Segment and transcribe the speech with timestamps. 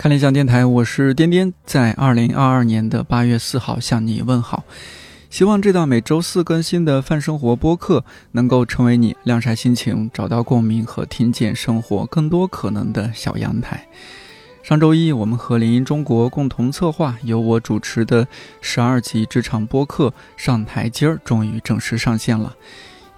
[0.00, 4.64] 看理想电台，我是颠颠，在二零二二年的八月四号向你问好。
[5.28, 13.86] 希望这档每周四更新的泛生活播客能够成为你晾晒心情、找到共鸣和听见生活更多可能的小阳台。
[14.62, 18.26] 上周一，我们和联姻中国共同策划、由我主持的
[18.62, 22.56] 十二集职场播客《上台阶儿》终于正式上线了。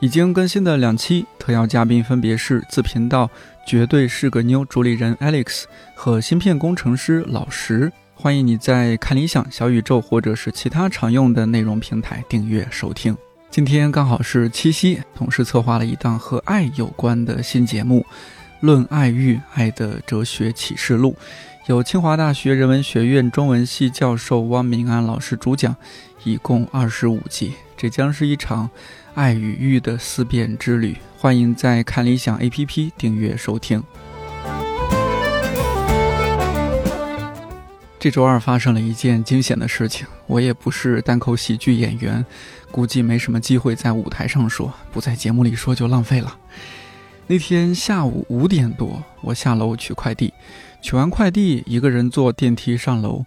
[0.02, 3.30] 已经更新的两期特邀嘉宾分别是自频道。
[3.64, 5.62] 绝对是个妞主理人 Alex
[5.94, 13.16] 和芯片工程师老石，欢迎你在看理想、小宇宙或者是其他常用的内容平台订阅收听。
[13.48, 18.00] 今天刚好是七夕，同时策划了一档和爱有关的新节目
[18.58, 21.16] 《论爱欲：爱的哲学启示录》，
[21.68, 25.76] 由清华大学人文学院中文系教授汪明安老师主讲，
[26.24, 27.52] 一共二十五集。
[27.76, 28.68] 这将是一场
[29.14, 30.96] 爱与欲的思辨之旅。
[31.18, 33.82] 欢迎在看理想 APP 订阅收听。
[37.98, 42.24] 这周二发生了一件惊险的事情，我也不是单口喜剧演员，
[42.70, 46.36] 估计没什么机会在舞台上说，不在节目里说就浪费了。
[47.26, 50.32] 那天下午五点多，我下楼取快递，
[50.80, 53.24] 取完快递，一个人坐电梯上楼。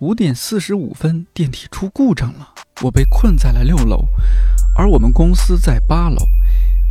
[0.00, 4.04] 五点四十五分，电梯出故障了，我被困在了六楼，
[4.78, 6.16] 而我们公司在八楼。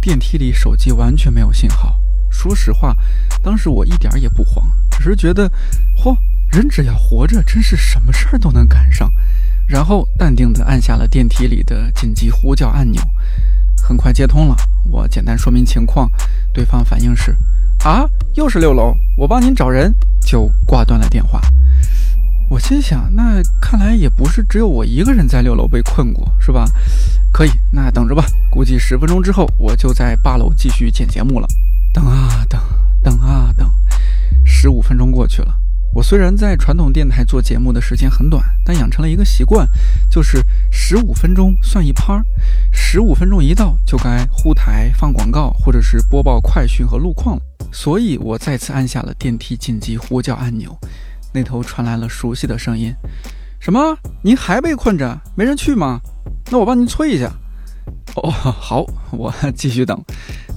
[0.01, 1.97] 电梯里手机完全没有信号。
[2.29, 2.93] 说实话，
[3.41, 5.49] 当时我一点也不慌，只是觉得，
[5.95, 6.15] 嚯，
[6.51, 9.09] 人只要活着，真是什么事儿都能赶上。
[9.65, 13.01] 然后淡定地按下了电梯里的紧急呼叫按钮，
[13.81, 14.55] 很快接通了。
[14.89, 16.11] 我简单说明情况，
[16.53, 17.35] 对方反应是：
[17.85, 21.41] 啊，又是六楼，我帮您找人，就挂断了电话。
[22.49, 26.65] 我心想，那看来也不是只有我一个人在六楼被困过，是吧？
[27.33, 28.25] 可以，那等着吧。
[28.49, 31.47] 估计十分钟之后，我就在八楼继续剪节目了。
[31.93, 32.59] 等啊等，
[33.03, 33.69] 等啊等，
[34.45, 35.53] 十五分钟过去了。
[35.93, 39.67] 我虽然在传统电台做节目的时间很短，但养成了一个习惯，
[40.09, 40.41] 就是
[40.71, 42.23] 十五分钟算一拍儿。
[42.71, 47.41] 十五分钟一到，就该呼台放广告，或者是播报快讯和路况了。
[47.73, 50.77] 所以我再次按下了电梯紧急呼叫按钮，
[51.33, 52.93] 那头传来了熟悉的声音
[53.59, 53.97] ：“什么？
[54.23, 55.19] 您还被困着？
[55.35, 55.99] 没人去吗？”
[56.49, 57.31] 那我帮您催一下。
[58.15, 60.01] 哦，好，我继续等。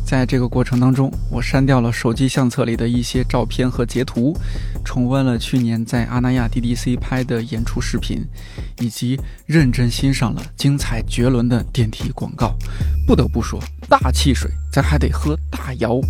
[0.04, 4.36] 在这个过程当中，我删掉了手机相册里的一些照片和截图，
[4.84, 8.24] 重温了去年在阿那亚 DDC 拍的演出视频，
[8.80, 12.56] 以及认真欣赏了精彩绝伦的电梯广告。
[13.06, 16.00] 不得不说，大汽水咱还得喝大窑。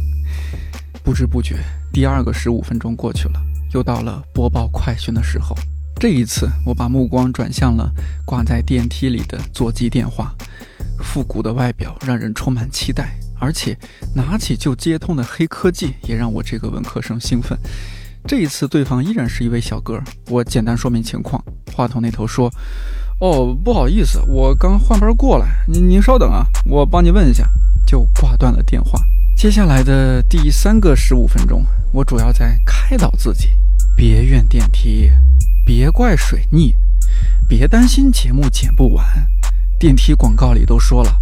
[1.03, 1.59] 不知不觉，
[1.93, 5.56] 第二个十五分钟过去了，又到了播报快讯的时候。
[5.98, 7.91] 这一次，我把目光转向了
[8.25, 10.34] 挂在电梯里的座机电话，
[10.98, 13.76] 复古的外表让人充满期待，而且
[14.14, 17.58] 拿起就接通的黑科技也让我这个文科生兴奋。
[18.26, 21.42] 这一次，对方依然是一位小哥，我简单说明情况。
[21.75, 22.50] 话筒那头说
[23.20, 27.47] ：“哦，不好意思，我刚换班过来，您您稍等啊，我帮您问一下。”
[27.87, 29.00] 就挂断了电话。
[29.41, 31.65] 接下来的第三个十五分钟，
[31.95, 33.49] 我主要在开导自己，
[33.97, 35.11] 别怨电梯。
[35.65, 36.75] 别怪水逆，
[37.49, 39.03] 别担心节目剪不完。
[39.79, 41.19] 电梯广告里都说了，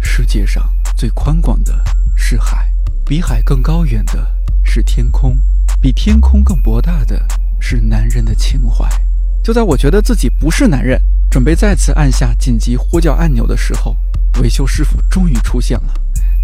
[0.00, 1.84] 世界上最宽广的
[2.16, 2.66] 是海，
[3.04, 4.26] 比海更高远的
[4.64, 5.38] 是天空，
[5.82, 7.22] 比天空更博大的
[7.60, 8.88] 是男人的情怀。
[9.44, 10.98] 就在我觉得自己不是男人，
[11.30, 13.94] 准备再次按下紧急呼叫按钮的时候，
[14.40, 15.92] 维修师傅终于出现了。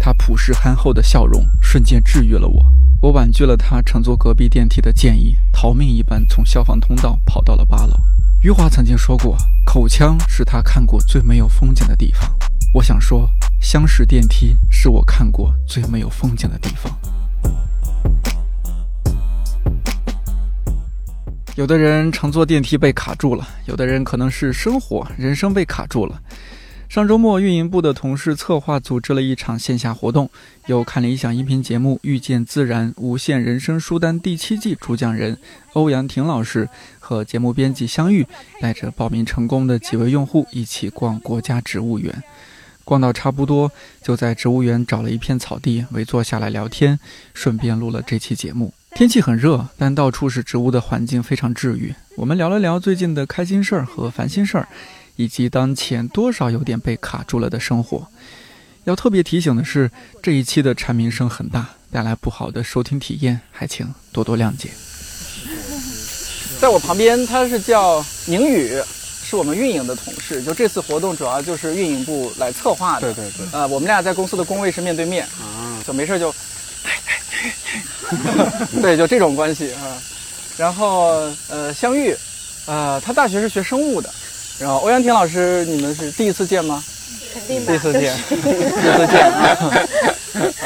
[0.07, 2.65] 他朴实憨厚的笑容瞬间治愈了我。
[3.01, 7.93] 我婉拒了他乘坐隔壁电梯的建议，逃命一般从消防通道跑到了八楼。
[8.41, 9.35] 余华曾经说过，
[9.65, 12.33] 口腔是他看过最没有风景的地方。
[12.73, 13.29] 我想说，
[13.59, 16.97] 厢式电梯是我看过最没有风景的地方。
[21.57, 26.17] 有的人乘坐电梯被卡住了，有的人可能是生活、人生被卡住了。
[26.89, 30.29] 上周末，运营部的同事策划组织了一场线下活动，
[30.67, 35.37] 由看理想音频节目《遇见自然无限人生书单》第七季主讲人
[35.73, 36.67] 欧阳婷老师
[36.97, 38.25] 和节目编辑相遇，
[38.61, 42.23] 带着报名成功的几位用户一起逛国家植物园。
[42.85, 43.69] 逛到差不多，
[44.01, 46.97] 就在植物园找了一片草地围坐下来聊天，
[47.33, 48.73] 顺便录了这期节目。
[48.95, 51.93] 天气很热，但到处是植物的环境非常治愈。
[52.15, 54.67] 我们聊了聊最近的开心事儿和烦心事儿。
[55.17, 58.07] 以及当前多少有点被卡住了的生活，
[58.85, 59.91] 要特别提醒的是，
[60.23, 64.69] 这一期的蝉鸣声很大，带来不好的收听体验，还请多多谅解。
[66.59, 68.81] 在我旁边，他是叫宁宇，
[69.23, 70.41] 是我们运营的同事。
[70.41, 73.13] 就这次活动主要就是运营部来策划的。
[73.13, 73.45] 对对对。
[73.51, 76.33] 呃，我们俩在公司的工位是面对面啊，就没事就，
[78.81, 80.01] 对，就这种关系啊。
[80.57, 82.15] 然后呃相遇，
[82.65, 84.11] 呃他大学是学生物的，
[84.59, 86.83] 然后欧阳婷老师你们是第一次见吗？
[87.33, 89.31] 肯定第一次见， 第一次见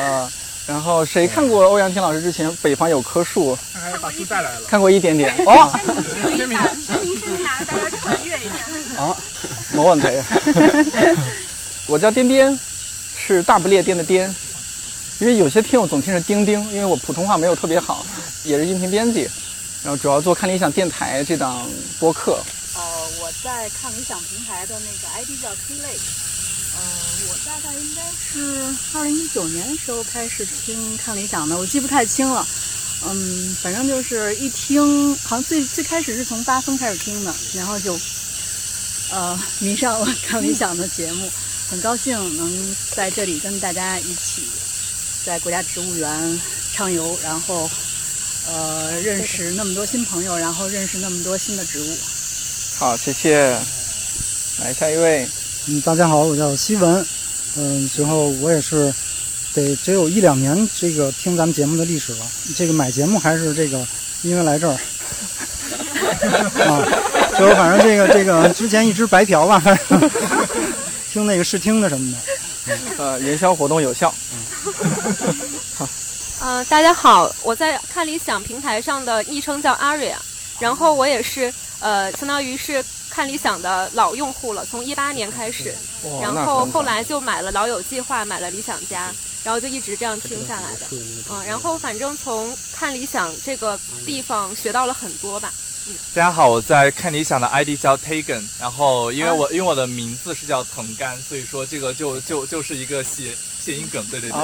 [0.02, 0.32] 啊。
[0.68, 3.54] 然后谁看过欧阳婷老师之前《北方有棵树》？
[4.00, 5.70] 把书带来了，看过一点点 哦。
[6.38, 6.58] 签名，
[6.88, 7.64] 签名是啥？
[7.66, 8.44] 大家传阅一
[8.96, 9.02] 下。
[9.02, 9.18] 啊，
[9.74, 10.08] 没问题。
[11.88, 12.58] 我叫颠颠，
[13.18, 14.34] 是大不列颠的颠。
[15.20, 18.06] 因为有些听友总听着钉钉，因为我普通话没有特别好，
[18.44, 19.30] 也是音频编辑，
[19.84, 21.68] 然后主要做看理想电台这档
[22.00, 22.40] 播客。
[23.22, 26.02] 呃，我在看理想平台的那个 ID 叫 K Lake。
[26.74, 26.82] 呃，
[27.30, 32.48] 我大概应该是二零一九年的时候开始听看理想的，我记不太清了。
[33.06, 38.00] 嗯，反正就是一听，好像最最开始是从八分开始听的，然后就
[39.12, 41.32] 呃迷上了看理想的节目，
[41.70, 44.44] 很高兴能在这里跟大家一起。
[45.24, 46.42] 在国家植物园
[46.74, 47.70] 畅游，然后
[48.48, 51.98] 呃认识那么多新朋友，然后认识那么多新的植物。
[52.82, 53.56] 好，谢谢。
[54.60, 55.30] 来下一位，
[55.68, 57.06] 嗯，大家好，我叫西文，
[57.56, 58.92] 嗯，随后我也是
[59.54, 62.26] 得只有一两年这个听咱们节目的历史了。
[62.56, 63.86] 这个买节目还是这个
[64.24, 64.74] 因为来这儿
[66.66, 66.82] 啊，
[67.38, 69.62] 就反正这个这个之前一直白嫖吧，
[71.14, 72.18] 听那个试听的什么的。
[72.98, 74.12] 呃，营销活动有效。
[75.78, 75.88] 好，
[76.40, 80.16] 呃，大家好，我在看理想平台上的昵称叫 Aria，
[80.58, 85.76] 然后我也是呃，相当于是看理想的老用户了，从一八年开始，
[86.22, 89.14] 然后后来就买了老友计划，买了理想家，
[89.44, 90.86] 然后就一直这样听下来的。
[91.30, 95.52] 嗯，然后反正从看理想这个地方学到了很多吧。
[96.14, 104.40] 大家好，我在看理想的 ID 叫 Tagen，然后因为我因为我的名字是叫藤干，所以说这个就就就是一个谐谐音梗，对对对，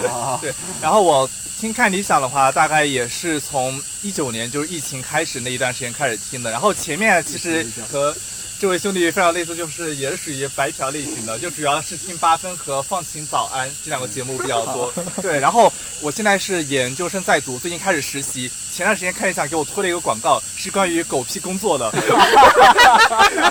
[0.40, 0.54] 对。
[0.80, 1.28] 然后我
[1.60, 8.14] 听看理想的话，大概也是从一九年就是疫情开始那一段时间开始听的，然后前面其实和。
[8.62, 14.92] 这位兄弟非常类似，就是也是属于白嫖类型的，就主要是听八分和放晴早安这两个节目比较多。
[15.20, 18.48] 对，然后我现在是研究生在读，最近开始实习。
[18.70, 21.90] 前段时间看一下给我推了一个广告，是关于狗屁工作的。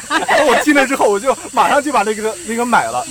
[0.08, 3.06] 然后我听了之后，我就马上就把那个那个买了。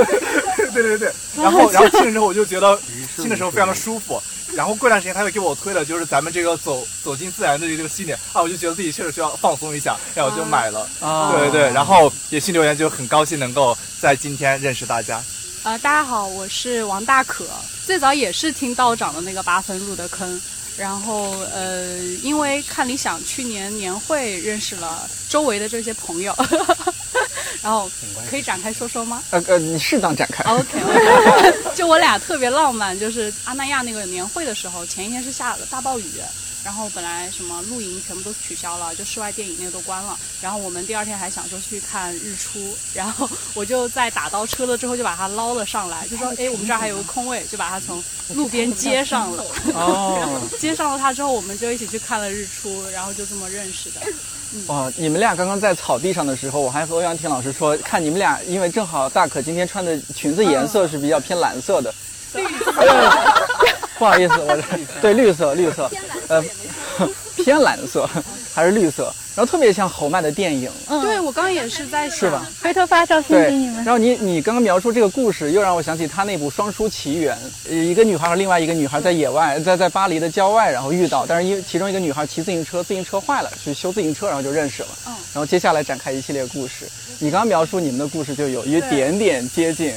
[0.72, 2.80] 对对对，然后然后听了之后，我就觉得
[3.16, 4.18] 听的时候非常的舒服。
[4.52, 10.88] 然后过段时间他又给我推了，就是咱们这个走走进自然的这个系列啊，我就觉得自己确实需要放松一下，然后我就买了。
[11.00, 15.22] 啊，对对对，然后也新留言，就很高兴能够在今天认识大家。
[15.62, 17.46] 呃，大家好，我是王大可，
[17.86, 20.40] 最早也是听道长的那个八分入的坑，
[20.76, 26.34] 然后呃，因为看理想去年年会认识了周围的这些朋友。
[27.62, 27.90] 然后
[28.28, 29.22] 可以展开说说吗？
[29.30, 30.44] 呃呃，你适当展开。
[30.44, 30.78] OK，
[31.74, 36.04] 就我俩特别浪漫，就是阿那亚那个年会的时候，前一天是下了大暴雨，
[36.64, 40.18] 然后本来什么露营全部都取消了，就室外电影那个都关了。
[40.40, 48.02] 然后我们第二天还想说去看日出，然后我就在打到车了之后就把它捞了上来，就说 哎，我们这儿还有个空位，就把它从
[48.34, 49.44] 路边接上了。
[49.74, 54.00] 哦，接上了它之后，我们就一起去看了日出，然后就这么认识的。
[54.68, 54.90] 哇！
[54.96, 61.92] 你们俩刚刚在草地上的时候，我还和欧阳婷老师说，看你们俩，因为正好大可今天穿的裙子颜色是比较偏蓝色的。
[63.98, 64.58] 不好意思，我
[65.00, 65.90] 对绿色，绿色，
[66.28, 66.42] 呃，
[67.36, 68.08] 偏蓝色
[68.54, 69.12] 还是绿色。
[69.36, 72.46] 然后特别像侯麦的电影，嗯，对我刚刚也是在是吧？
[72.62, 73.76] 回头发照片给你们。
[73.84, 77.36] 然后你你刚刚描述这个故事，又让我想起他那部《双姝奇缘》，
[77.74, 84.88] 一个女孩和另外一个女孩在野外，在在巴黎的郊外，然后遇到，但是因为其中一个女孩骑自行车，自行车坏了，去修自行车，然后就认识了。
[85.08, 85.14] 嗯。
[85.32, 86.88] 然后接下来展开一系列故事。
[87.18, 89.92] 你刚刚描述你们的故事，就有一点点接近。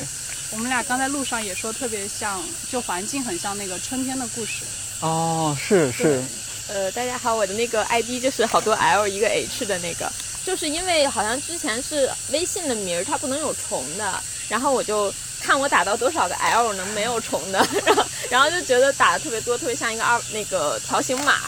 [0.52, 4.64] 我们俩刚才路上也说特别像，就环境很像那个春天的故事。
[5.02, 6.22] 哦，是是。
[6.70, 10.12] 呃，大家好，我的那个 ID 就是好多 L 一个 H 的那个，
[10.46, 21.42] 就是因为好像之前是微信的名儿，它不能有重的，然后我就看我打到多少个 L 能没有重的，然 后然后就觉得打的特别多，特别像一个二那个条形码，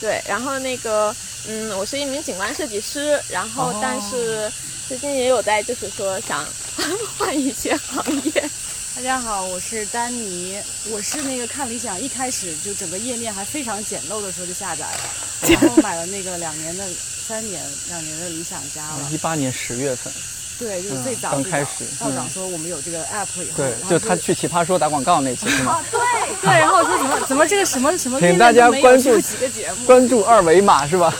[0.00, 1.14] 对，然后那个
[1.46, 4.52] 嗯，我是一名景观设计师，然后但是
[4.88, 6.42] 最近也有在就是说想
[7.18, 8.50] 换一些行业。
[8.96, 10.56] 大家好，我是丹尼，
[10.88, 15.00] 我是那个看理想一开始就整个页面还非常简陋的时候就下载了，
[15.60, 16.88] 然后买了那个两年的、
[17.26, 19.10] 三年、两年的理想家了。
[19.12, 20.10] 一八年十月份，
[20.58, 21.84] 对，就是最早刚开始。
[22.00, 25.84] 校长说我们有这个 app 以后，对，就他去奇葩说打广告那次是吗？
[25.90, 26.00] 对
[26.40, 31.14] 对，然后我说怎么怎么这个什么什么，请大家关注几个节目，关注二维码是吧？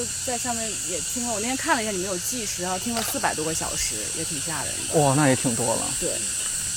[0.00, 4.98] 就在上面也听了，我那天看了一下，你没有计时，然后听了四百多个小时，也挺吓人的。
[4.98, 5.82] 哇，那也挺多了。
[6.00, 6.10] 对。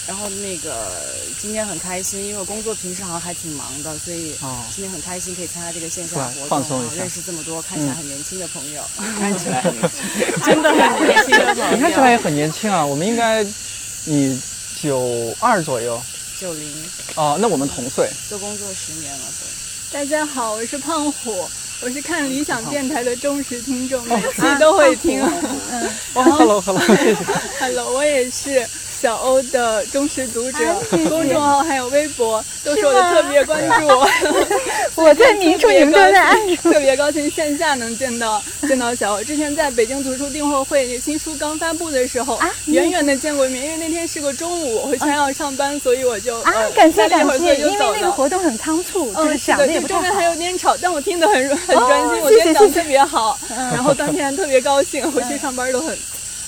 [0.05, 0.91] 然后那个
[1.39, 4.35] 今天很开心，因为我工作平时好像还挺忙的，所以
[4.75, 8.83] 今天很开心可以参加这个线下活动，放松一下，认识这么多看起来很年轻的朋友，
[9.17, 9.61] 看起来
[10.43, 11.71] 真的很年轻的朋友。
[11.75, 13.41] 你看起来也很年轻啊，我们应该
[14.03, 14.37] 你
[14.81, 16.03] 九二左右，
[16.37, 19.25] 九零哦，那我们同岁，做工作十年了。
[19.89, 21.49] 大家好，我是胖虎，
[21.83, 25.21] 我是看理想电台的忠实听众，每期都会听。
[25.21, 27.17] 嗯，Hello，Hello，谢谢。
[27.59, 28.65] Hello，我也是。
[29.03, 30.59] 小欧的忠实读者，
[31.09, 33.85] 公众号还有微博都是我的特别关注。
[34.95, 36.71] 我在明处，你们都在暗处。
[36.71, 39.23] 特别高兴线下能见到见到小欧。
[39.25, 43.65] 之前在北京图书订货会，那新书刚发布的时候，远远的见过一面。
[43.65, 47.57] 因为那天是个中午，我回家要上班，所以我就啊，感谢感谢。
[47.57, 53.37] 因为那个活动很仓促，嗯，是的，周边还有点吵，但我听得很很专心，我觉得讲特别好。
[53.49, 55.93] 然后当天特别高兴，回去上班都很。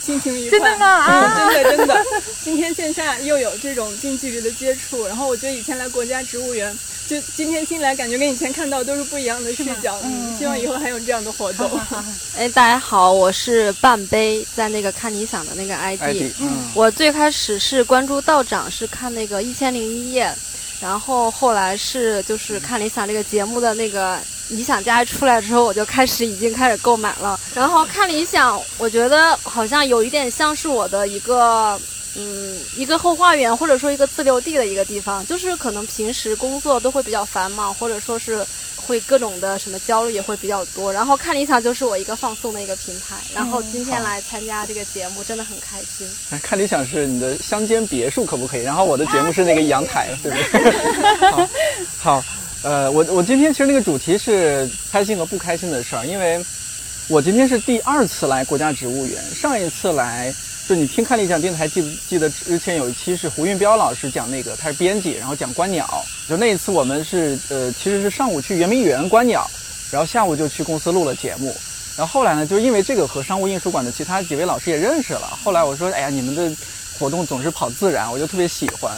[0.06, 0.86] 心情愉快，真的吗？
[0.86, 2.06] 啊， 真的真的。
[2.44, 10.00] 今天线下又有这种近距离的接触，然后我觉得以前来国家植物园，就今天进来，感觉跟以前看到都是不一样的视角。
[10.04, 11.68] 嗯，希望以后还有这样的活动。
[12.38, 16.32] 哎，大家好，我是半杯，在那个看理想的那个 ID。
[16.40, 20.32] 嗯，我最开始是关注道长，是看那个一千零一夜，
[20.80, 24.20] 然后后来是就是看理想这个节目的那个。
[24.50, 27.40] 理想家出来之后，我就开始已经开始购买了。
[27.54, 31.80] 然后看理想，我觉得好像有一点像是我的一个，
[32.16, 35.25] 嗯，一个后花园，或者说一个自留地的一个地方。
[35.25, 40.94] 就是可能平时工作都会比较繁忙，或者说是会各种的什么焦虑也会比较多。
[40.94, 43.16] 然后看理想就是我一个放松的一个平台。
[43.34, 46.08] 然后今天来参加这个节目，真的很开心。
[46.44, 48.62] 看理想是你的乡间别墅可不可以？
[48.62, 51.48] 然后我的节目是那个阳台，对不对？
[51.98, 52.24] 好。
[52.66, 56.44] 呃，我我今天其实那个主题是开心和不开心的事儿，因为
[57.08, 59.22] 我今天是第二次来国家植物园。
[59.36, 60.34] 上一次来，
[60.68, 65.88] 就你听看理想电台，记不记得之前有一期是胡云彪老师讲那个，他是编辑，然后讲观鸟。
[66.28, 69.48] 就那一次我们是呃，其实是上午去圆明园观鸟，
[69.92, 71.56] 然后下午就去公司录了节目。
[71.96, 75.38] 然后后来呢，就因为这个和商务印书馆的其他几位老师也认识了。
[75.44, 76.52] 后来我说，哎呀，你们的
[76.98, 78.92] 活动总是跑自然，我就特别喜欢。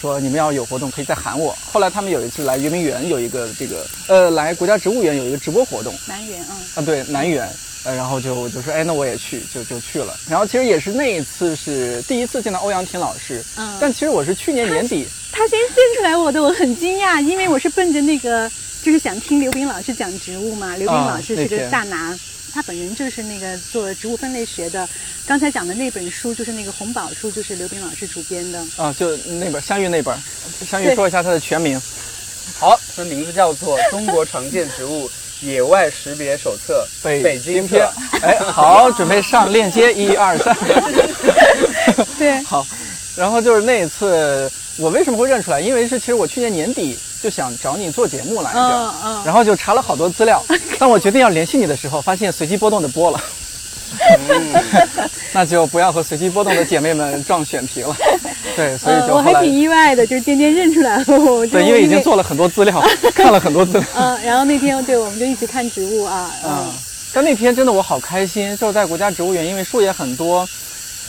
[0.00, 1.54] 说你们要有活动可以再喊我。
[1.70, 5.94] 后来他们有一次来圆明园有一个这个呃来国家植物园有一个直播活动。
[6.06, 7.46] 南园嗯啊对南园，
[7.84, 10.18] 呃然后就就说哎那我也去就就去了。
[10.28, 13.44] 然后其实也是那一次是第一次见到欧阳婷老师。
[13.56, 13.76] 嗯。
[13.78, 15.06] 但其实我是去年年底。
[15.32, 18.50] 他先认出来我的，我很惊讶，因为我是奔着那个
[18.82, 20.76] 就是想听刘斌老师讲植物嘛。
[20.76, 22.18] 刘斌老师是个大拿。
[22.52, 24.88] 他本人就是那个做植物分类学的，
[25.26, 30.16] 刚才讲的那本书就是那个红宝书，就是刘斌老师主编的啊，就那本香玉那本，
[30.68, 31.80] 香玉说一下它的全名。
[32.58, 36.86] 好，它的名字叫做《中国常见植物野外识别手册》
[37.22, 37.88] 北京篇。
[38.22, 40.56] 哎，好，准备上链接， 一二三。
[42.18, 42.66] 对， 好，
[43.16, 45.60] 然后就是那一次，我为什么会认出来？
[45.60, 46.98] 因为是其实我去年年底。
[47.22, 50.42] 就想找你做节目来着，然后就查了好多资料。
[50.78, 53.20] 当我决定要联系你的时候，发现随机波动的播了，
[55.32, 57.94] 那就不要和随机波动的姐妹们撞选题了。
[58.56, 61.04] 对，所以就我还挺意外的，就是渐渐认出来了。
[61.04, 62.82] 对，因为已经做了很多资料，
[63.14, 63.84] 看了很多资料。
[63.94, 66.30] 嗯，然后那天对，我们就一起看植物啊。
[66.42, 66.72] 嗯，
[67.12, 70.48] 但那天真的我好开心，就是在国家植物园，因为树也很多。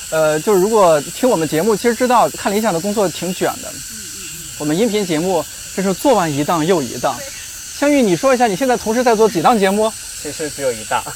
[0.10, 3.72] 呃，就是如果听我们节目，其实知道看理想的工作挺卷的。
[4.58, 5.44] 我们音频节目。
[5.76, 7.16] 这是做完一档又一档，
[7.78, 9.92] 香玉，你说一下你现在同时在做几档节目？
[10.22, 11.04] 其实只有一档。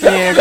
[0.00, 0.32] 你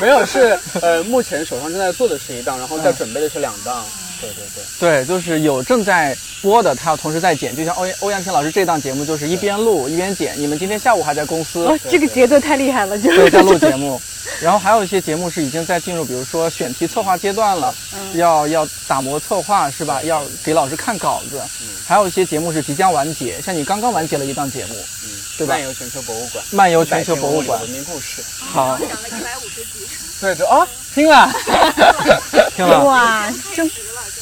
[0.00, 3.84] 没有 是呃，目前手上正在做的是一档，然后在准备的是两档。
[4.20, 10.34] 对对对，对，就是有正在播的，他要同时在剪，就像欧欧阳晴老师这档节目，就是一边录一边剪。
[10.36, 11.64] 你们今天下午还在公司？
[11.66, 14.00] 哦，这个节奏太厉害了，就是在录节目。
[14.40, 17.74] 然后还有一些节目是已经在进入，比如说选题策划阶段了，
[18.14, 20.02] 要要打磨策划是吧？
[20.02, 21.40] 要给老师看稿子。
[21.60, 25.52] 嗯还有一些节目是即将完结，像你刚刚完结了一档节目，嗯，对吧？
[25.52, 28.22] 漫游全球博物馆，漫游全球博物馆文明故事。
[28.40, 29.86] 好，讲了一百五十集。
[30.18, 31.30] 对对啊，听了，
[32.56, 32.82] 听了。
[32.84, 33.70] 哇，真。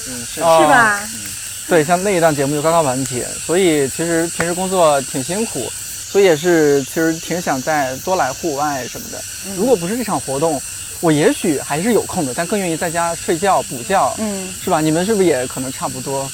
[0.09, 1.01] 嗯，是是吧？
[1.69, 5.71] 对，像那一档节目就刚刚完结，所以其实平时工作挺辛苦，
[6.11, 9.23] 所以也是其实挺想再多来户外什么的。
[9.57, 10.61] 如果不是这场活动，
[11.01, 14.81] 我也许还是有空的，但更愿意在家睡觉补觉，嗯，是吧？
[14.81, 16.31] 你们是不是也可能差不多？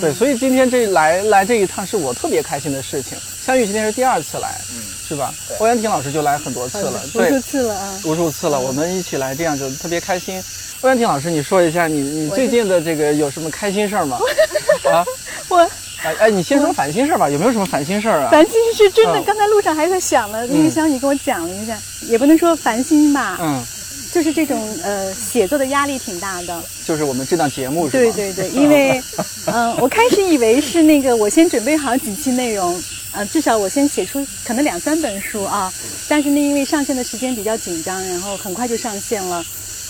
[0.00, 3.18] 对，所以今天这来来这一趟是我特别开心的事情。
[3.44, 5.34] 相遇今天是第二次来，嗯，是吧？
[5.58, 8.60] 欧阳婷老师就来很多次了，无数次了啊，无数次了。
[8.60, 10.42] 我们一起来，这样就特别开心。
[10.82, 14.18] 欧阳婷老师，你说一下你你最近的这个有什么开心事儿吗？
[14.90, 15.04] 啊，
[15.48, 15.58] 我
[16.02, 18.30] 哎哎，你先说烦心事儿吧，有没有什么烦心事儿啊？
[18.30, 21.76] 烦心事真的，刚才路上还在想了，那个香雨跟我讲了一下，
[22.08, 23.62] 也不能说烦心吧，嗯，
[24.10, 26.62] 就是这种呃写作的压力挺大的。
[26.86, 29.02] 就是我们这档节目是对对对，因为
[29.48, 32.82] 嗯， 我开始以为是那个我先准备好几期内容，
[33.12, 35.70] 呃，至少我先写出可能两三本书啊。
[36.08, 39.44] 但是呢，因为上线的时间比较紧张，然后很快就上线了，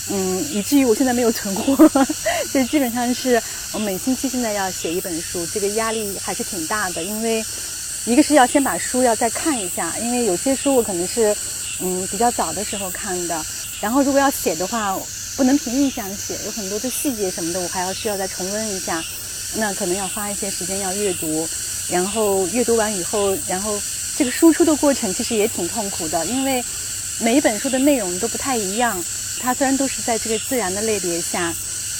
[0.09, 1.75] 嗯，以至于我现在没有存货，
[2.51, 3.41] 就基本上是
[3.73, 7.43] 我每星期现在要写一本书，这个压力还是挺大的，因为
[8.05, 11.35] 一个是要先把书要再看一下，因为有些书我可能是
[11.79, 13.45] 嗯比较早的时候看的，
[13.79, 14.97] 然后如果要写的话。
[15.37, 19.01] 不能凭印象写，有很多的细节什么的，我还要需要再重温一下。
[19.55, 21.47] 那可能要花一些时间要阅读，
[21.89, 23.79] 然后阅读完以后，然后
[24.17, 26.63] 这个输出的过程其实也挺痛苦的，因为
[27.21, 29.01] 每一本书的内容都不太一样。
[29.39, 31.53] 它虽然都是在这个自然的类别下，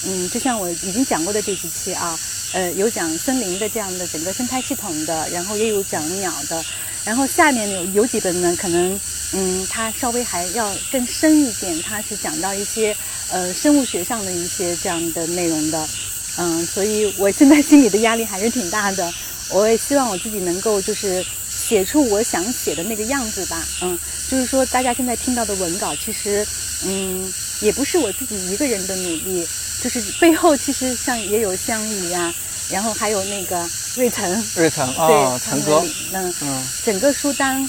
[0.06, 2.18] 嗯，就像我已经讲过的这几期啊，
[2.52, 6.64] 呃，有讲森林的这样的整个生态系统的，然后也有讲鸟的，
[7.04, 9.00] 然后下面有有几本呢，可能
[9.32, 12.94] 嗯，它稍微还要更深一点，它是讲到一些。
[13.30, 15.88] 呃，生物学上的一些这样的内容的，
[16.36, 19.10] 嗯，所以我现在心里的压力还是挺大的。
[19.48, 21.24] 我也希望我自己能够就是
[21.72, 23.98] 写出我想写的那个样子吧，嗯，
[24.30, 26.46] 就是说大家现在听到的文稿，其实
[26.84, 29.48] 嗯，也不是我自己一个人的努力，
[29.82, 32.30] 就是背后其实像也有香雨呀，
[32.70, 37.66] 然后还有那个瑞腾，瑞腾啊，腾哥，嗯嗯，整个书单，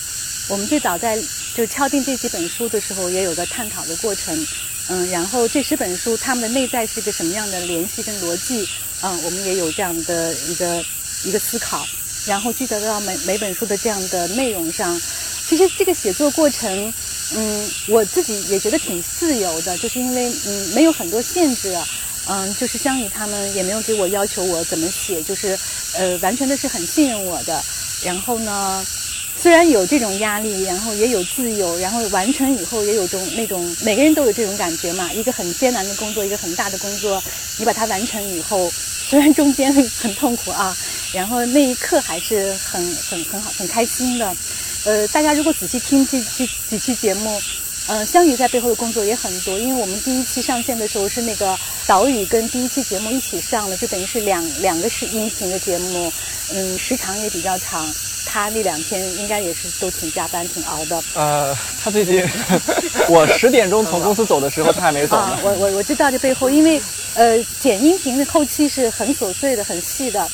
[0.50, 1.17] 我们最早在
[1.55, 4.38] 就敲定这几本书的时候，也有个探讨的过程。
[4.89, 8.67] 嗯，然后这十本书，它们的内在是个什么样的联系跟逻辑？
[9.00, 10.83] 嗯，我们也有这样的一个
[11.24, 11.88] 一个思考，
[12.25, 14.99] 然后聚焦到每每本书的这样的内容上。
[15.45, 16.93] 其实这个写作过程，
[17.35, 21.77] 嗯，我自己也觉得挺自由的，就是因为嗯没有很多限制，
[22.27, 25.57] 嗯，就是香雨他们也没有给我要求我怎么写，就是
[25.97, 27.63] 呃完全的是很信任我的。
[28.03, 28.85] 然后呢？
[29.43, 35.12] 虽然有这种压力，然后也有自由，然后完成以后也有种那种每个人都有这种感觉嘛。
[35.12, 37.21] 一个很艰难的工作，一个很大的工作，
[37.58, 40.73] 你把它完成以后，虽然中间很痛苦啊，
[41.12, 44.34] 然后那一刻还是很很很好很开心的。
[44.86, 47.41] 呃，大家如果仔细听这这几期节目，
[47.88, 56.13] 嗯，香雨在背后的工作也很多，因为我们第一期上线的时候是那个岛屿跟第一期节目一起上了，就等于是两两个是音频的节目，
[56.53, 57.86] 嗯，时长也比较长。
[58.25, 61.03] 他那两天应该也是都挺加班、挺熬的。
[61.13, 62.23] 呃，他最近，
[63.09, 65.38] 我十点钟从公司走的时候，他还没走呢。
[65.43, 66.81] 我我我知道这背后，因为
[67.15, 70.27] 呃，剪音频的后期是很琐碎的、很细的。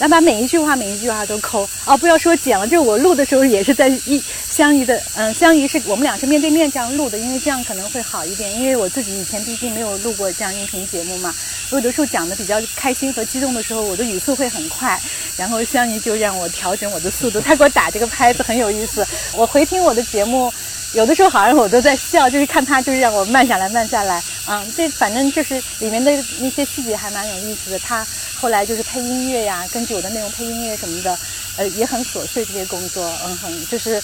[0.00, 11.34] 来把每一句话每一句话都抠哦，不要说剪了，就是我录的时候也是在一相宜的，嗯，相宜是我们俩是面对面这样录的，因为这样可能会好一点，因为我自己以前毕竟没有录过这样音频节目嘛，
[11.70, 14.98] 有的时候讲的比较开心和激动的时候，我的语速会很快，
[15.36, 20.50] 然后相宜就让我调整我的速度，他给我打这个拍子很有意思，我回听我的节目。
[20.92, 24.22] 有的时候好像我都在笑，就是看他，就是让我慢下来，慢下来。
[24.46, 27.78] 嗯，这反正就是里面的那些细节还蛮有意思的。
[27.78, 31.16] 他后来就是配音乐呀，根据我的内容配音乐什么的，
[31.56, 33.04] 呃，也很琐碎这些工作。
[33.24, 34.02] 嗯，哼就是，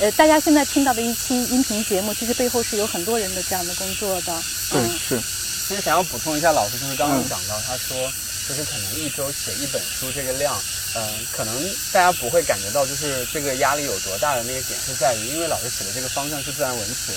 [0.00, 4.32] 呃，大家现在听到的一期音频节目，其实背后是有很多人的这样的工作的。
[4.70, 5.20] 对，是。
[5.68, 8.10] 其实想要补充一下，老师就是刚刚讲到，他说
[8.48, 10.58] 就是可能一周写一本书这个量。
[10.96, 11.54] 嗯，可能
[11.92, 17.12] 大家不会感觉到，就是这个压力有多大的那个点是在于，因为老师写的这个方向是自然文学，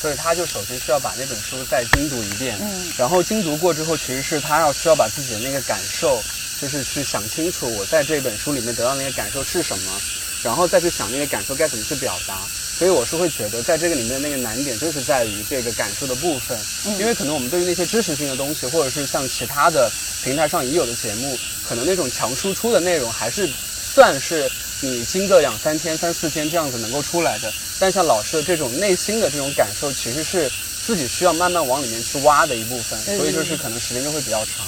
[0.00, 6.22] 所以他就首先需要把那本书再精读一遍，嗯，然后精读过之后，其实是他要需要把自己的那个感受，
[6.60, 10.00] 就是去想清楚我在这本书里面得到那个感受是什么，
[10.42, 12.38] 然后再去想那个感受该怎么去表达。
[12.78, 16.56] 所以我是会觉得，在这个里面那个难点就是在于这个感受的部分，
[16.98, 19.90] 因为可能我们对于那些知识性的东西，或者是像其他的
[20.22, 21.36] 平台上已有的节目。
[21.68, 23.46] 可能那种强输出的内容还是
[23.94, 30.50] 算是你经个两三天、三四天这样子能够出来的，但像老师的这种内心的这种感受，其实是
[30.86, 34.64] 自己需要慢慢往里面去挖的一部分，所以就是可能时间就会比较长。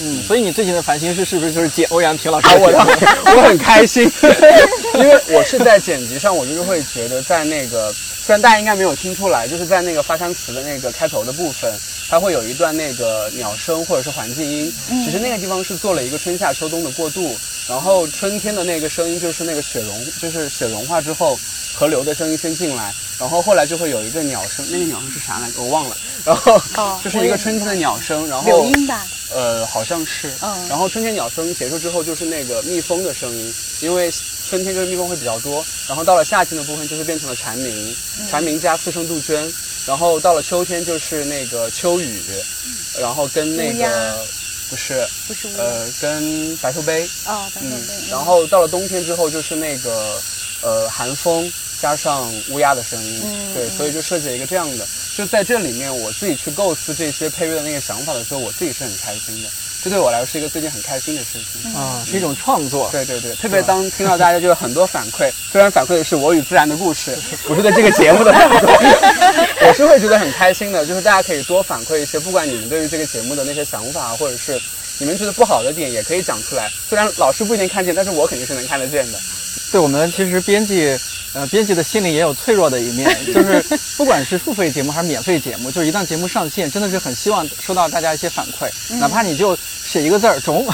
[0.00, 2.48] 嗯，所以你最近的烦心事是不是就是剪欧阳平老师？
[2.58, 2.66] 我
[3.36, 4.10] 我很开心，
[4.94, 7.94] 因为我是在剪辑上，我就是会觉得在那个
[8.26, 11.72] 虽然大家应该没有听出来，就是在那个发山词的那个开头的部分。
[12.08, 14.72] 它会有一段那个鸟声或者是环境音，
[15.04, 17.36] 其实那个地方是做了一个春夏秋冬的过渡，
[17.68, 21.38] 然后春天的那个声音就是那个雪融，就是雪融化之后
[21.74, 25.60] 河流的声音先进来，然后后来就会有一个鸟声，那个鸟声是啥来着？
[25.60, 25.96] 我忘了。
[26.24, 26.60] 然后
[27.02, 29.06] 就是一个春天的鸟声，然后柳音吧？
[29.32, 30.32] 呃，好像是。
[30.40, 30.68] 嗯。
[30.68, 34.12] 然后春天鸟声结束之后就是那个蜜蜂的声音，因为
[34.48, 37.96] 春天就是蜜蜂会比较多，然后到了夏天的部分就是变成了蝉鸣，
[38.30, 39.52] 蝉鸣加四声杜鹃。
[39.86, 42.20] 然后到了秋天就是那个秋雨，
[42.98, 44.26] 然后跟那个
[44.68, 50.20] 不是不是呃跟白头杯哦白头杯，然后到了冬天之后就是那个
[50.60, 53.22] 呃寒风，加上乌鸦的声音，
[53.54, 54.84] 对，所以就设计了一个这样的。
[55.16, 59.48] 就在这里面，我自己去构思这些配乐的那个想法的时候，我自己是很开心的。
[59.82, 62.88] 这对我来说是一个最近很开心的事情啊，是一种创作。
[62.90, 68.66] 对对对，特别当听到大家就是很多反馈，虽然反馈的是我与自然的故事，不是对这个节目的反馈，
[69.68, 70.84] 我是会觉得很开心的。
[70.84, 74.60] 就是大家可以多反馈一些，不管你们对于这个节目的那些想法，或者是
[74.98, 76.68] 你们觉得不好的点，也可以讲出来。
[76.88, 79.18] 虽然老师不一定看见，但是我肯定是能看得见的。
[79.72, 80.96] 对我们其实编辑，
[81.32, 83.62] 呃，编辑的心里也有脆弱的一面，就是
[83.96, 90.66] 不管是付费节目还是免费节目，就是一档节目上线，真的是很希望收到大家一些反馈，哪怕你就写一个字儿“中”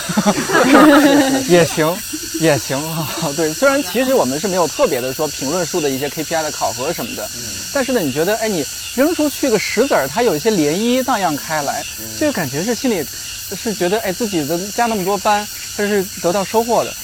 [1.48, 1.96] 也行，
[2.40, 3.08] 也行啊。
[3.34, 7.28] 对，虽然其实我们是没有特别的说评论数的一些 KPI 的考核什么的，
[7.72, 11.82] 但是呢，你觉得，哎，你扔出去个石子儿，它有一些涟漪荡漾开来，
[12.18, 13.04] 这个感觉是心里
[13.56, 16.94] 是觉得，哎，自己的加那么多班，它是得到收获的。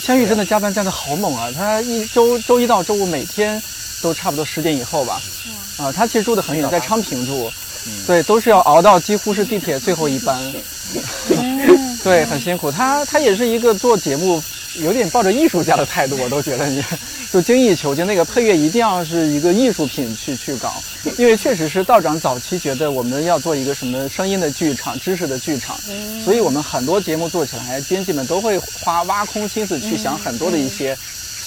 [0.00, 1.50] 香玉真的加班加的好猛啊！
[1.54, 3.62] 他一周周一到周五每天
[4.02, 5.20] 都差不多十点以后吧。
[5.78, 7.50] 啊，他其实住的很远，在昌平住，
[8.06, 10.40] 对，都是要熬到几乎是地铁最后一班。
[12.06, 12.70] 对，很辛苦。
[12.70, 14.40] 他他也是一个做节目
[14.76, 16.80] 有点抱着艺术家的态度，我都觉得你。
[17.32, 20.72] 就精益求精，那个配乐一定要是一个艺术品去去搞，
[21.18, 25.76] 因为确实是道长早期觉得我们要做一个什么声音的剧场、知识的剧场，
[26.24, 30.96] 所以我们很多节目做起来，编辑们都会花挖空心思去想很多的一些，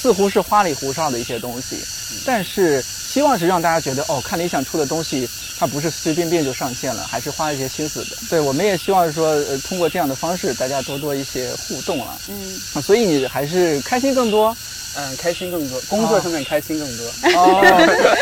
[0.01, 1.77] 似乎是花里胡哨的一些东西，
[2.25, 5.27] 但是希望是让大家觉得哦，看理想出的东西，
[5.59, 8.07] 它不是随随便便就上线了，还是花一些心思的。
[8.29, 12.17] 对，我们也希望说，呃，通过这样的方式，大家多多一些互动啊。
[12.29, 14.55] 嗯，所以你还是开心更多。
[14.97, 17.05] 嗯，开心更多，工作上面开心更多。
[17.37, 17.61] 哦，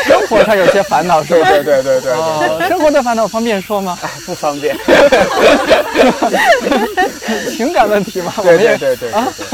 [0.06, 1.48] 生活上有些烦恼是吧？
[1.48, 2.68] 对对对对对。
[2.68, 3.98] 生活的烦恼方便说吗？
[4.26, 4.76] 不方便。
[7.56, 8.34] 情感问题吗？
[8.42, 9.10] 对对对对。
[9.12, 9.26] 啊，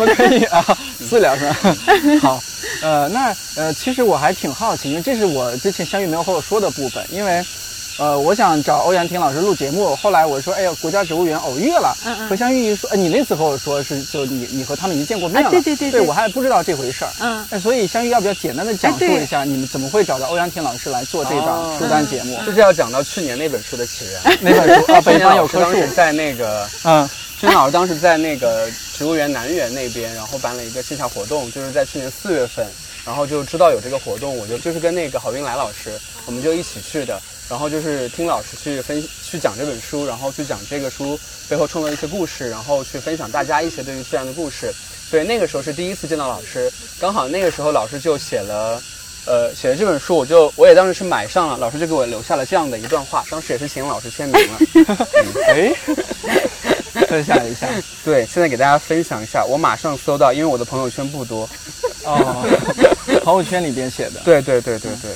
[0.00, 0.64] 我可以啊，
[1.06, 1.54] 私聊是吧？
[2.22, 2.42] 好，
[2.80, 7.44] 呃，那呃，其实我还挺好奇，因为这是我之前相遇没有和我说的部分，因为。
[7.96, 12.28] 呃，我想找欧阳婷老师录节目，后来我说，哎呀，国家植物园偶遇了，嗯嗯。
[12.28, 22.36] 和香玉一说，哎，你那次和我说是，就你你和他们已经见过面了，对对对，对我还不知道这回事儿，嗯，那所以香玉要不要简单的讲述一下，你们怎么会找到欧阳婷老师来做这档书单节目？
[22.44, 27.08] 就是要讲到去年那本书的起源， 那本书啊，北方 有棵树，在那个，嗯，
[27.40, 32.66] 轩老师当时在那个植物园南园那边，然后办了一个线下活动，就是在去年四月份，
[33.04, 37.20] 然后就知道有这个活动，我就就是跟那个郝云来老师，我们就一起去的。
[37.46, 44.72] 然后就是听老师去分去讲这本书，然后去讲这个书背后创作一些故事，然后去分享大家一些对于自然的故事。
[45.10, 48.82] 所以那个时候是第一次见到老师，刚好那个时候老师就写了，
[49.26, 54.58] 呃，写了这本书，我就我也当时是买上了，老师就给我留下了这样的一段话，当时也是请老师签名了。
[55.48, 55.70] 哎，
[57.08, 57.68] 分享一下，
[58.04, 61.48] 对，现在给大家分享一下，我马上搜到，因为我的朋友圈不多。
[62.04, 62.44] 哦，
[63.22, 64.20] 朋友圈里边写的。
[64.24, 65.10] 对对对对对。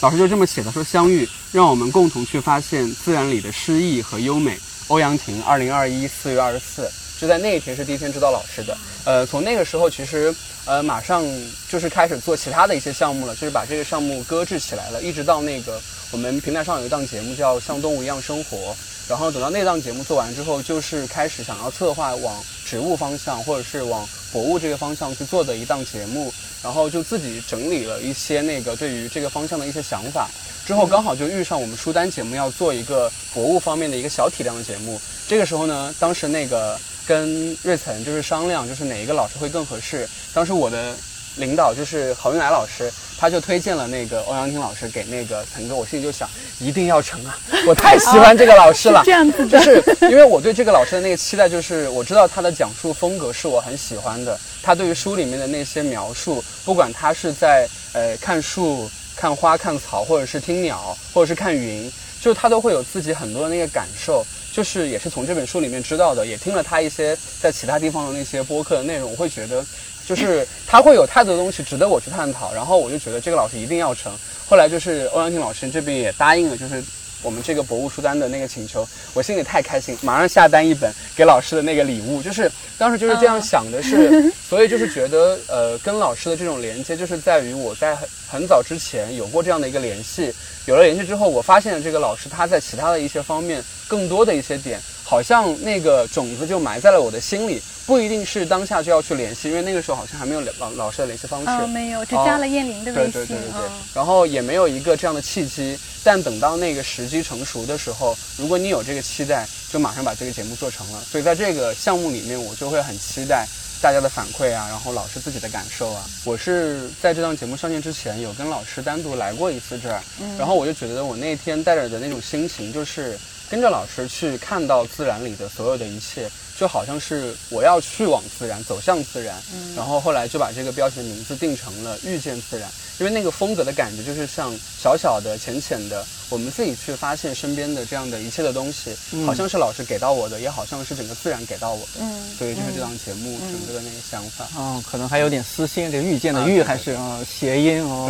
[0.00, 4.58] 老师就这么写的，说相遇，让我们共同去发现自然里的诗意和优美。
[4.88, 8.76] 欧阳婷，二零二一四月二十四，就在那一天是第一天知道老师的。
[9.04, 10.34] 呃，从那个时候其实，
[10.66, 11.24] 呃，马上
[11.70, 18.58] 就是开始做其他的一些项目了，就是把这个项目搁置起来了，一直到那个我们平台上有一档节目叫《像动物一样生活》，
[19.08, 26.32] 然后等到那档节目做完之后，就是开始想要策划往植物方向或者是往博物这个方向去做的一档节目。
[26.62, 30.30] 然后就自己整理了一些那个对于这个方向的一些想法，
[30.64, 34.98] 之后刚好就遇上我们书单节目要做一个博物方面的一个小体量的节目。
[35.28, 40.08] 这个时候呢，当时那个跟瑞岑就是商量，就是哪一个老师会更合适。
[40.32, 40.96] 当时我的
[41.36, 42.90] 领导就是郝云来老师。
[43.16, 47.38] 他就推荐了那个欧阳婷老师给那个腾哥，我心里就想，一定要成啊！
[47.64, 69.64] 我太喜欢这个老师了，这样子就是因为我对这个老师的那个期待，就是我知道他的讲述风格是我很喜欢的，他对于书里面的那些描述，不管他是在呃看树、看花、看草，或者是听鸟，或者是看云，就是他都会有自己很多的那个感受，就是也是从这本书里面知道的，也听了他一些在其他地方的那些播客的内容，我会觉得。
[70.06, 74.12] 就是他会有太多东西值得我去探讨，然后我就觉得这个老师一定要成。
[74.46, 76.82] 后来就是欧阳靖老师这边也答应了，就是
[77.22, 82.22] 我们这个博物书单的那个请求，我心里太开心，马上下单一本给老师的那个礼物。
[82.22, 90.30] 就是当时就是这样想的，是 所以就是觉得呃跟老师的这种连接，就是在于我在很很早之前有过这样的一个联系，
[90.66, 97.62] 有了联系之后，我发现了这个老师他在其他的一些方面更多的一些点，好像那个种子就埋在了我的心里。
[97.86, 101.50] 不一定是当下就要去联系，因为那个时候好像还没有老老师的联系方式。
[101.50, 103.12] 哦，没有，只加了燕玲的微信。
[103.12, 103.70] 对对对对对。
[103.92, 111.00] 然后也没有一个这样的契机，但等到那个时机成熟的时候，如果你有这个期待，就马上把这个节目做成了。
[111.02, 113.46] 所以在这个项目里面，我就会很期待
[113.82, 116.06] 大家的反馈啊，然后老师自己的感受啊。
[116.24, 120.00] 我是在这档节目上线之前，有跟老师单独来过一次这儿，
[120.38, 123.18] 然后我就觉得我那天带着的那种心情，就是
[123.54, 126.28] 跟着老师去看到自然里的所有的一切。
[126.56, 129.34] 就好像是我要去往自然，走向自然，
[129.74, 141.80] 然后后来就把这个标题的名字定成了遇见自然，因为那个风格的感觉就是像小小的、浅浅的，我们自己去发现身边的这样的一切的东西，好像是老师给到我的，也好像是整个自然给到我。
[141.86, 148.06] 的，嗯，所以就是这档节目整个的那个想法，嗯，可能还有点私心，这遇见的遇还是啊谐音哦，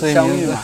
[0.00, 0.12] 对吧？
[0.12, 0.60] 相遇嘛。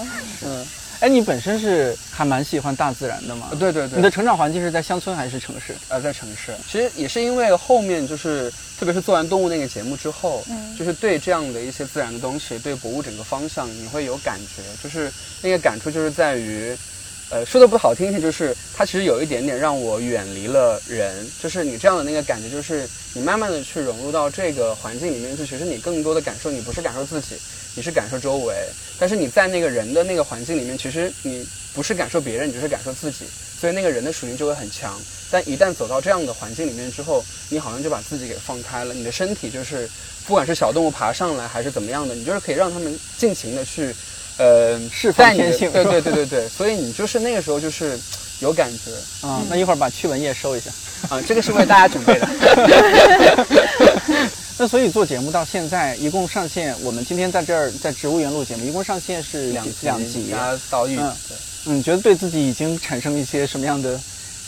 [1.00, 3.48] 哎，你本身是还蛮喜欢大自然的嘛？
[3.58, 3.96] 对对对。
[3.96, 5.74] 你的成长环境是在乡村还是城市？
[5.88, 6.54] 呃，在城市。
[6.70, 14.62] 其实也是因为后面就是，特别是做完动物那个节目之后，嗯，就是对这样的一些自然的东西，对博物整个方向，你会有感觉。
[14.82, 15.10] 就是
[15.40, 16.76] 那个感触就是在于，
[17.30, 21.26] 呃，说的不好听一些，就是它其实有一点点让我远离了人。
[21.42, 27.36] 就是你这样的那个感觉，就是你慢慢的去融入到这个环境里面去，其实你更多的感受，你不是感受自己。
[27.80, 28.54] 你是感受周围，
[28.98, 33.24] 但是你在那个人的那个环境里面，其实你不是感受别人，你就是感受自己，
[33.58, 35.00] 所以那个人的属性就会很强。
[35.30, 39.88] 但一旦走到这样的环境里面之后，你好像就把自己给放开了，你的身体就是，
[40.26, 43.94] 不管是小动物爬上来还是怎么样的，你就是可以让他们尽情的去，
[44.36, 45.72] 呃，释放天性。
[45.72, 47.98] 对对对对对， 所以你就是那个时候就是
[48.40, 49.40] 有感觉啊。
[49.48, 50.70] 那一会儿把驱蚊液收一下
[51.08, 52.28] 啊，这个是为大家准备的。
[54.58, 60.96] 那所以做节目到现在一共上线，我们今天在这儿在植物园录节目，一共上线是两两集啊，到一。
[60.96, 61.14] 嗯，
[61.64, 63.98] 你觉得对自己已经产生一些什么样的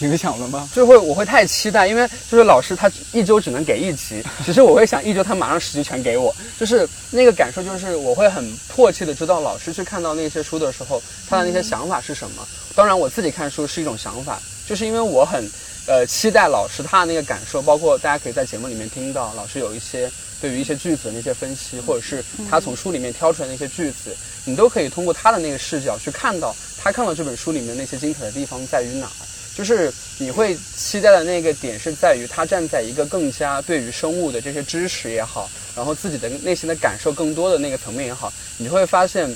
[0.00, 0.68] 影响了吗？
[0.74, 12.46] 就会我会太期待，因为就是老师他一周只能给一集， 其实我会想一周他马上十集全给我，就是那个感受，就是我会很迫切的知道老师去看到那些书的时候，他的那些想法是什么。
[12.74, 15.50] 当然我自己看书是一种想法，就是因为我很。
[15.86, 29.26] 呃，期待老师他的那个感受，包括大家可以在节目里面听到老师有一些对于一些句子的那些分析，或者是他从书里面挑出来那些句子，你都可以通过他的那个视角去看到他看到这本书里面那些精彩的地方在于哪儿。
[29.54, 39.28] 就是你会期待的那个点是在于他站在一个更加对于生物的这些知识也好，然后自己的内心的感受更多的那个层面也好，你会发现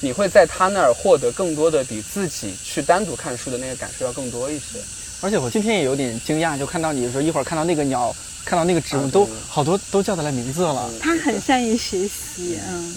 [0.00, 4.78] 你会在他那儿获得更多的比自己去单独看书的那个感受要更多一些。
[5.20, 10.90] 而且我今天也有点惊讶，就看到你说一会儿看到那个鸟，看到那个植物，都好多都叫得来名字了。
[11.00, 12.94] 他很善于学习，嗯，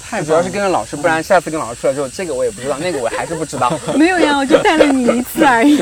[0.00, 3.78] 太主要是跟着老师，不然下次跟老师出来之后，这个我也不知道，那个我还是不知道。
[3.96, 5.78] 没有呀，我就带了你一次而已。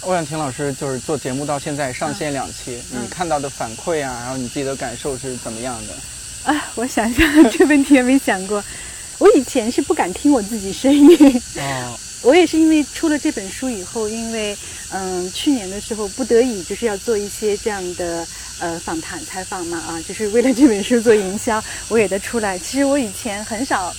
[0.00, 6.52] 欧阳婷老师就是做节目到现在上线两期，你看到的反馈啊，然后你自己的感受是怎么样的？
[6.52, 8.64] 啊，我想想，这问题也没想过。
[9.18, 11.42] 我以前是不敢听我自己声音。
[11.56, 11.98] 哦。
[12.22, 14.56] 我也是因为出了这本书以后，因为
[14.90, 18.26] 嗯，去年的时候不得已就是要做一些这样的
[18.60, 22.58] 呃访谈采访嘛啊，就是为了这本书做营销，我也得出来。
[22.58, 23.94] 其实我以前很少，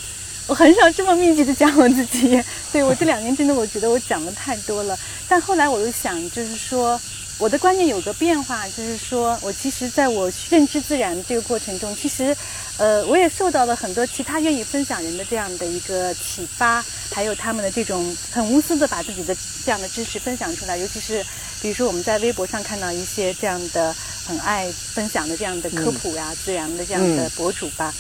[0.47, 4.97] 我很少这么密集的讲我自己，对我这两年真的我觉得我讲的太多了。
[5.27, 6.99] 但后来我又想，就是说。
[7.39, 12.35] 我的观念有个变化，就是说我其实在我认知自然这个过程中，其实，
[12.77, 20.77] 呃，我也受到了很多其他愿意分享人的这样的一个启发，还有他们的这种很无私的把自己的这样的知识分享出来。
[20.77, 21.25] 尤其是，
[21.61, 23.93] 比如说我们在微博上看到一些这样的
[24.25, 27.93] 很爱分享的这样的科普呀、自然的这样的博主吧，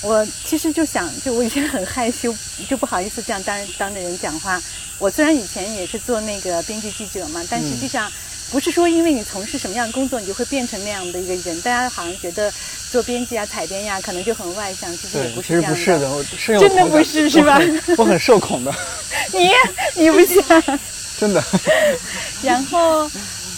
[0.00, 2.34] 我其实就想，就我以前很害羞，
[2.68, 4.62] 就不好意思这样当当着人讲话。
[4.98, 8.10] 我虽然以前也是做那个编辑记者嘛，但实际上。
[8.50, 11.60] 不是说因为你从事什么样的工作，你就会变成那样的一个人。
[11.62, 12.52] 大家好像觉得
[12.90, 15.78] 做编辑啊、采编呀，可能就很外向，其实也不是这样的。
[15.78, 17.60] 其实不是的，我是真的不是是吧？
[17.96, 18.74] 我很社恐的。
[19.32, 19.50] 你
[19.94, 20.80] 你不像。
[21.20, 21.42] 真的。
[22.42, 23.08] 然后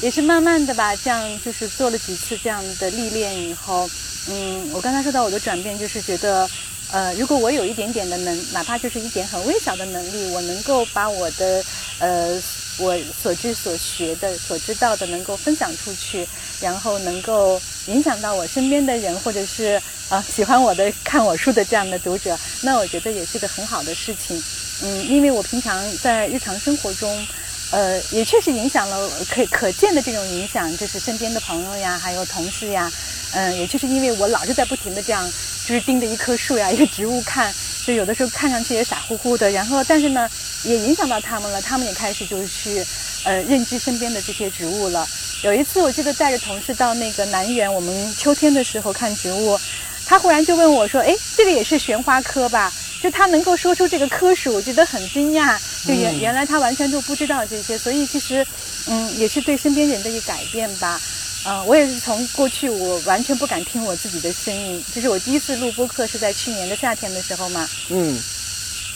[0.03, 3.89] 也是慢慢的吧，这样就是做了几次这样的历练以后，
[4.29, 6.49] 嗯，我刚才说到我的转变，就是觉得，
[6.91, 11.65] 呃，如果我有一点点的能，哪怕就是一点很微小的能力，我能够把我的
[11.99, 12.43] 呃。
[12.79, 16.27] 我所知所学的、所知道的，能够分享出去，
[16.61, 24.43] 然后能够影响到我身边的人，或者是啊喜欢我的、看我书的这样的读者，那我觉得也是个很好的事情。
[24.83, 27.27] 嗯，因为我平常在日常生活中，
[27.71, 32.91] 呃，也确实影响了可可见的这种影响，就是身边的朋友呀，还有同事呀，
[33.33, 35.31] 嗯，也就是因为我老是在不停的这样，
[35.67, 37.53] 就是盯着一棵树呀、一个植物看。
[37.85, 40.31] 就有的时候看上去也傻乎乎的，然后但是呢，
[40.65, 42.85] 也影响到他们了，他们也开始就是去，
[43.25, 45.09] 呃，认知身边的这些植物了。
[45.43, 49.59] 有一次我记得带着同事到那个南园，我们秋天的时候看植物，
[50.07, 52.73] 他忽然就问我说：“哎，这个也是玄花科吧？”
[53.03, 55.59] 就他能够说出这个科属，我觉得很惊讶。
[55.85, 58.47] 就原原来他完全就不知道这些，所以其实，
[58.87, 61.01] 嗯，也是对身边人的一个改变吧。
[61.45, 67.69] 嗯，我也是从过去我完全不敢听我自己的声音，就是我第一次录播客是在去年的夏天的时候嘛。
[67.89, 68.17] 嗯。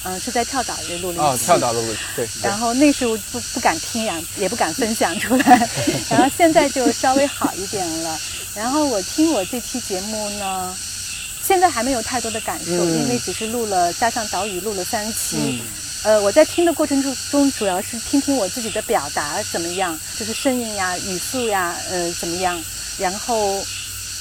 [0.07, 2.29] 嗯，是在跳岛的录了哦，跳岛录了对。
[2.41, 5.69] 然后那时候不不敢听呀，也不敢分享出来。
[6.09, 8.19] 然后现在就稍微好一点了。
[8.55, 10.77] 然后我听我这期节目呢，
[11.43, 15.61] 现在还没有太多的感受，因为只是录了加上岛屿录了三期。
[16.05, 22.63] 呃，我在听的过程中中，主要是听听我自己的表达怎么样，就是声音呀、语速呀，呃，怎么样。
[22.97, 23.61] 然后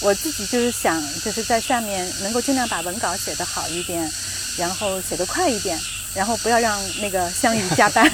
[0.01, 4.11] 我自己就是想，就是在下面能够尽量把文稿写得好一点。
[4.57, 5.79] 然后写得快一点，
[6.13, 8.09] 然后不要让那个香雨加班，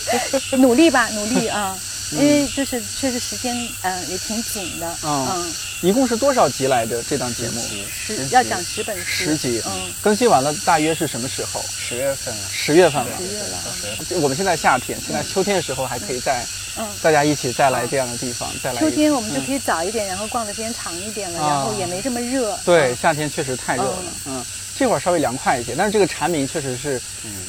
[0.58, 1.78] 努力吧，努力 啊！
[2.12, 4.96] 因为就是确实时间嗯也挺紧的。
[5.02, 5.50] 嗯，
[5.80, 7.02] 一共是多少集来着？
[7.04, 9.62] 这档节目十要讲十本书，十集。
[9.64, 11.64] 嗯，更新完了大约是什么时候？
[11.70, 12.40] 十月份了。
[12.50, 13.10] 十月份了。
[13.16, 14.20] 十月了。
[14.20, 16.44] 我们现在夏天，现在秋天的时候还可以再，
[16.76, 18.78] 嗯，大家一起再来这样的地方，再来。
[18.78, 22.54] 秋天我们就可以早一点，然后逛的时间长一点了，然后也没这么热。
[22.62, 23.98] 对，夏天确实太热了。
[24.26, 24.44] 嗯。
[24.82, 27.00] 这会儿稍微凉快一些，但是这个蝉鸣确实是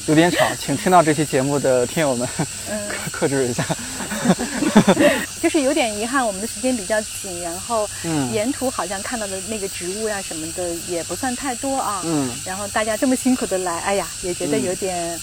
[0.06, 2.30] 有点吵，请听到这期节目的听友们
[2.88, 3.66] 克 克制一下。
[5.42, 7.90] 就是有点遗憾，我们的时间比较紧，然后
[8.32, 12.04] 沿途好像看到的那个植物呀什么的也不算太多啊。
[12.06, 12.30] 嗯。
[12.46, 15.20] 然后大家这么辛苦的来，哎呀，也觉得有点，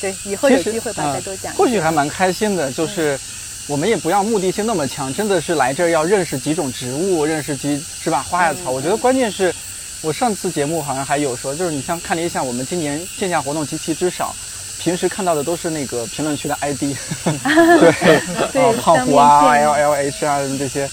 [0.00, 1.52] 对，以后有机会吧再多讲。
[1.52, 3.20] 或许还蛮开心的，就是
[3.66, 8.70] 我们也不要目的性那么强，真的是来这儿要认识几种植物，认识几是吧花呀草。
[8.70, 9.54] 我觉得关键是。
[10.02, 14.34] 我上次节目好像还有说，就是你像看了一下，我们今年线下活动极其之少，
[14.80, 16.80] 平时看到的都是那个评论区的 ID，
[18.52, 20.90] 对，胖虎啊，L L H 啊什么这些，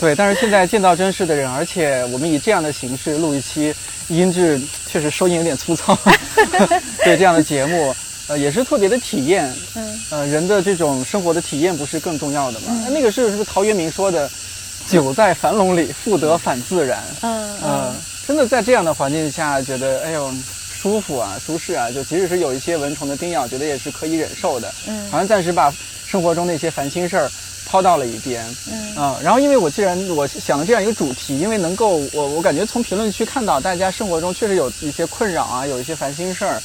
[0.00, 0.14] 对。
[0.14, 3.74] 但是现在见到真实的人，而且我们以这样的形式录一期，
[4.08, 5.94] 音质确实收音有点粗糙，
[7.04, 7.94] 对这样的节目，
[8.28, 9.54] 呃，也是特别的体验。
[9.74, 12.86] 嗯，呃，人的这种生活的体验不是更重要的吗？
[12.90, 14.30] 那个是是不是陶渊明说的，
[14.88, 17.04] 久在樊笼里，复得返自然。
[17.20, 17.94] 嗯嗯。
[18.26, 20.32] 真的在这样的环境下，觉得哎呦
[20.74, 24.74] 舒服啊，舒适啊，就即使是有一些蚊虫的叮咬，觉得也是可以忍受的。
[24.88, 25.72] 嗯，好像暂时把
[26.04, 27.30] 生活中那些烦心事儿
[27.66, 28.44] 抛到了一边。
[28.68, 36.62] 嗯啊，然后因为我既然我想了这样一个主题，因为能够我我感觉从评论区看到大家生活中确实有一些困扰啊，有一些烦心事儿，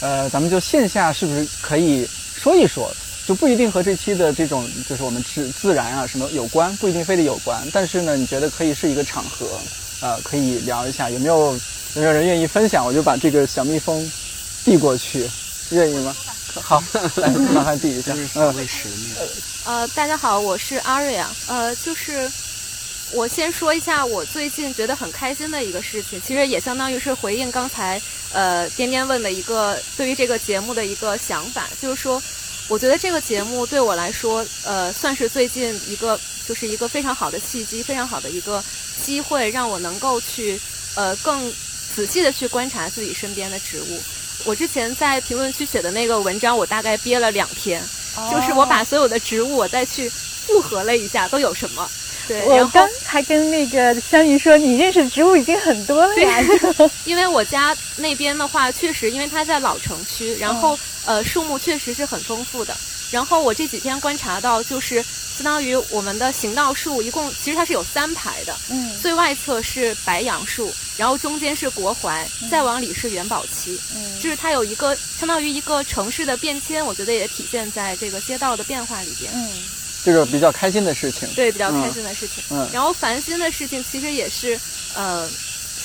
[0.00, 2.90] 呃，咱们就线下是不是可以说一说？
[3.26, 9.46] 就不一定和这期的这种就是我们自自然啊什么有关，不一定非得有关，但是呢，你觉得可以是一个场合。
[10.00, 11.52] 呃，可以聊一下，有没有
[11.94, 12.84] 有没有人愿意分享？
[12.84, 14.10] 我就把这个小蜜蜂
[14.64, 15.28] 递过去，
[15.70, 16.14] 愿意吗？
[16.62, 16.82] 好，
[17.16, 18.14] 来麻烦递一下。
[18.34, 18.54] 嗯，
[19.64, 21.30] 呃，大家好，我是阿瑞啊。
[21.48, 22.30] 呃，就是
[23.12, 28.00] 我先说一下我最近觉得很开心的一个事情，其实也相当于是回应刚才
[28.32, 32.22] 呃颠颠问的一个对于这个节目的一个想法，就是说，
[32.68, 38.62] 我觉得这个节目对我来说，呃，算是最近一个就是一个非常好的契机，非常好的一个。
[39.04, 40.58] 机会让我能够去，
[40.94, 41.52] 呃，更
[41.94, 44.00] 仔细的去观察自己身边的植物。
[44.44, 47.80] 我之前在评论区写的那个文章，我大概憋了两天，
[48.32, 51.88] 就是我把所有的植物我再去复核了一下，都有什么。
[52.26, 56.38] 对，我刚还跟那个香云说，你认识植物已经很多了呀。
[57.04, 62.76] 因为我家那边的话，确实因为它在老城区，然后呃树木确实是很丰富的。
[63.10, 65.04] 然后我这几天观察到，就是。
[65.36, 79.46] 相当于我们的行道树一共其实它是有三排的，嗯，最外侧是白杨树，然后中间是国槐，再往里是元宝漆，嗯，就是它有一个相当于一个城市的变迁，我觉得也体现在这个街道的变化里边，嗯，
[80.06, 84.58] 这个比较开心的事情，对，比较开心的事情，嗯，然后烦心的事情其实也是，
[84.94, 85.28] 呃，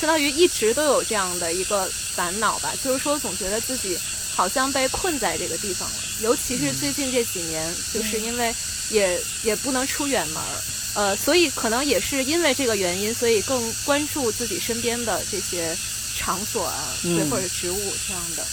[0.00, 3.98] 相当于一直都有这样的一个烦恼吧，就是说总觉得自己
[4.34, 8.54] 好像被困在这个地方了，尤其是最近这几年，就是因为。
[8.90, 15.74] 也也不能出远门儿，呃，所以可能也是因为这个原因，所以更关注自己身边的这些
[16.14, 18.44] 场所啊，对，或者植物这样的。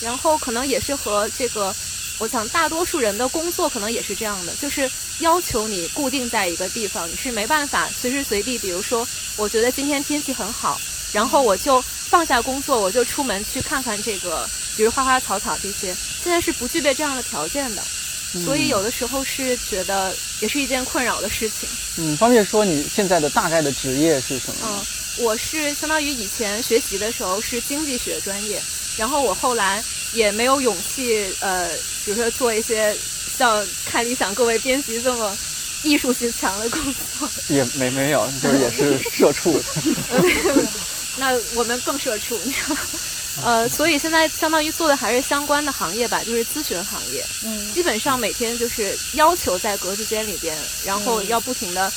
[0.00, 1.74] 然后可能也是和这个，
[2.22, 8.56] 我想大多数人的工作可能也是这样的，就是要求你固定在一个地方，你是没办法随时随地。
[8.60, 9.04] 比如说，
[9.34, 10.80] 我觉得今天天气很好，
[11.12, 15.92] 然后我就放下工作，我就出门去看看这个，比如花花草草这些。
[16.22, 17.82] 现在是不具备这样的条件的。
[18.44, 21.68] 所以有的时候是觉得也是一件困扰的事情。
[21.96, 24.60] 嗯，方便说你现在的大概的职业是什么？
[24.64, 24.86] 嗯，
[25.24, 28.62] 我是相当于以前学习的时候是经济学专业，
[28.96, 29.82] 然后我后来
[30.12, 31.68] 也没有勇气，呃，
[32.04, 32.96] 比如说做一些
[33.38, 35.36] 像看理想各位编辑这么
[35.82, 36.82] 艺术性强的工
[37.18, 37.28] 作。
[37.48, 39.60] 也没没有，就是也是社畜。
[41.18, 42.40] 那我们更社畜，
[43.42, 47.24] 呃，所以现在相当于做的还是相关的行业吧，就是咨询行业。
[47.44, 50.56] 嗯，基本上每天就是要求在格子间里边，
[50.86, 51.92] 然后要不停的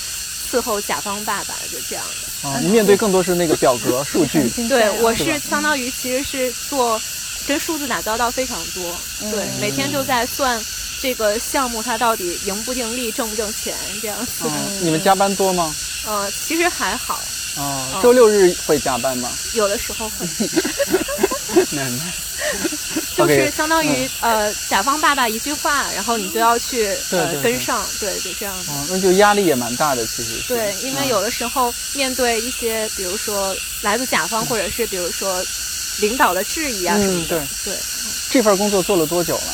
[0.52, 2.50] 伺候甲方爸爸，就这样的。
[2.50, 4.50] 啊，你面对更多是那个表格数据。
[4.68, 7.02] 对，我是相当于其实是做
[7.48, 8.98] 跟数字打交道非常多。
[9.32, 10.64] 对，每天就在算
[11.02, 14.46] 这个项目它到底盈不盈利、挣不挣钱这样子。
[14.82, 15.74] 你们加班多吗？
[16.06, 17.22] 呃，其实还好。
[17.58, 19.32] 哦，周六日会加班吗？
[19.54, 20.28] 有的时候会。
[23.16, 28.70] 就是相当于呃，甲方爸爸一句话，然后你就要去呃跟上，对，就这样子。
[28.72, 30.44] 哦，那就压力也蛮大的，其实。
[30.48, 35.42] 对，因为有的时候面对一些，比如说来自甲方或者是比如说
[36.00, 37.40] 领导的质疑啊什么的。
[37.40, 37.80] 对对。
[38.30, 39.54] 这份工作做了多久了？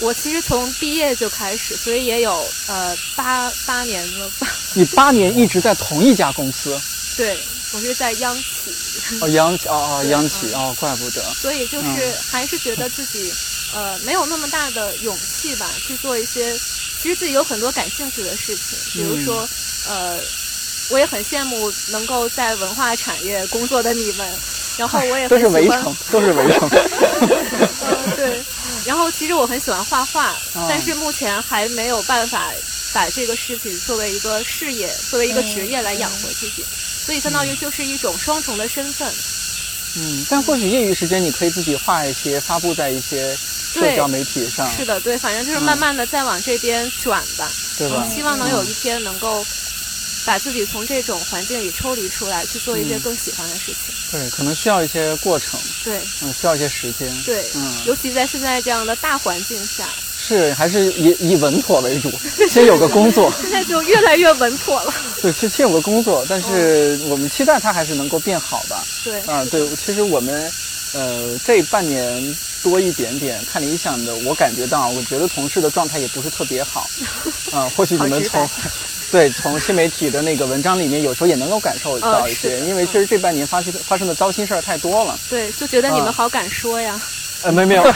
[0.00, 4.48] 我其实从毕业就开始，所以也有呃八八年了吧。
[4.72, 6.80] 你八年一直在同一家公司？
[7.16, 7.38] 对，
[7.72, 8.74] 我是在央企。
[9.20, 11.22] 哦，央企，哦哦，央企，哦，怪不得。
[11.34, 13.30] 所以就是还是觉得自己，
[13.74, 16.58] 呃，没有那么大的勇气吧，去做一些
[17.00, 19.46] 其实自己有很多感兴趣的事情，比如说，
[19.88, 20.18] 呃，
[20.88, 24.38] 我也很羡慕能够在文化产业工作的你们，
[24.80, 26.66] 然后我也都是围城，都是围城。
[26.72, 28.42] 嗯，对。
[28.86, 30.34] 然后其实我很喜欢画画，
[30.66, 32.50] 但是目前还没有办法
[32.94, 36.64] 把这个事情作为一个事业，作为一个职业来养活自己。
[37.04, 39.06] 所以相当于就是一种双重的身份，
[39.98, 44.66] 嗯，但或许业余时间你可以自己画一些，发布在一些社交媒体上。
[44.74, 48.08] 是的，对，反正就是慢慢的再往这边转吧，对吧？
[48.08, 49.44] 希望能有一天能够
[50.24, 53.94] 把自己从这种环境里抽离出来，去做一些更喜欢的事情。
[54.12, 55.58] 对，可能需要一些过程。
[55.84, 57.08] 对，嗯，需要一些时间。
[57.22, 59.88] 对，嗯，尤其在现在这样的大环境下。
[60.22, 62.12] 是，还是以以稳妥为主，
[62.48, 63.32] 先有个工作。
[63.40, 64.92] 现在就越来越稳妥了。
[65.22, 68.76] 对，先先有个工作，但是我们期待它还是能够变好的。
[69.02, 70.52] 对，啊，对，其实我们，
[70.92, 76.88] 呃，这半年多一点点看理想的，我感觉到，我觉得同事的状态也不是特别好。
[77.50, 78.48] 啊，或许你们从，
[79.10, 85.18] 对，从新媒体的那个文章里面，有时候也能够感受到一些，因为确实这半年发生发生的糟心事儿太多了。
[85.28, 87.00] 对，就觉得你们好敢说呀。
[87.42, 87.82] 呃，没没有，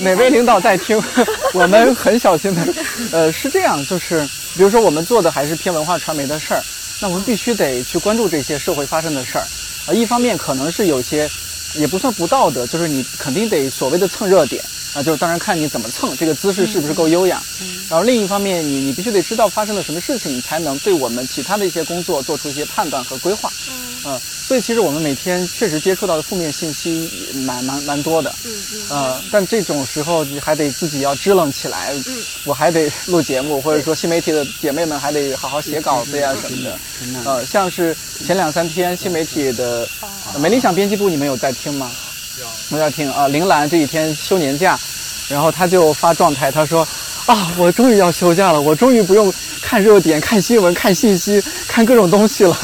[0.00, 1.00] 哪位领导在听？
[1.54, 2.74] 我们很小心的。
[3.12, 4.26] 呃，是这样，就是
[4.56, 6.62] 比如说我们做的还是偏文化传媒的事儿，
[7.00, 9.46] 那我们必须得去关注这些社会发生的事儿。
[9.86, 11.30] 啊，一方面可能是有些
[11.74, 14.60] 也不算不道德，就是你肯定得所谓的蹭热点
[14.94, 17.42] 啊，就是当然看你怎么蹭，这个姿势是不是够优雅。
[17.88, 23.52] 然后另一方面，你你必须得知道发生了什么事情，你才能对我们其他的一些工作做出一些判断和规划。
[24.04, 28.34] 嗯，所以其实我们每天确实接触到的负面信息蛮蛮蛮多的。
[28.44, 28.88] 嗯嗯。
[28.90, 31.92] 呃，但这种时候你还得自己要支棱起来。
[32.06, 32.16] 嗯。
[32.44, 36.78] 我还得录节目，或者说新媒体的姐妹们还得好好写稿子呀什么的。
[37.24, 39.88] 呃，像是前两三天新媒体的
[40.38, 41.90] 美理想编辑部，你们有在听吗？
[42.40, 42.76] 有。
[42.76, 43.28] 有在听啊！
[43.28, 44.78] 铃兰这几天休年假，
[45.28, 46.86] 然后他就发状态，他说
[47.26, 52.56] ：“啊，我终于要休假了，我终于不用看热点、看新闻、看信息、看各种东西了。”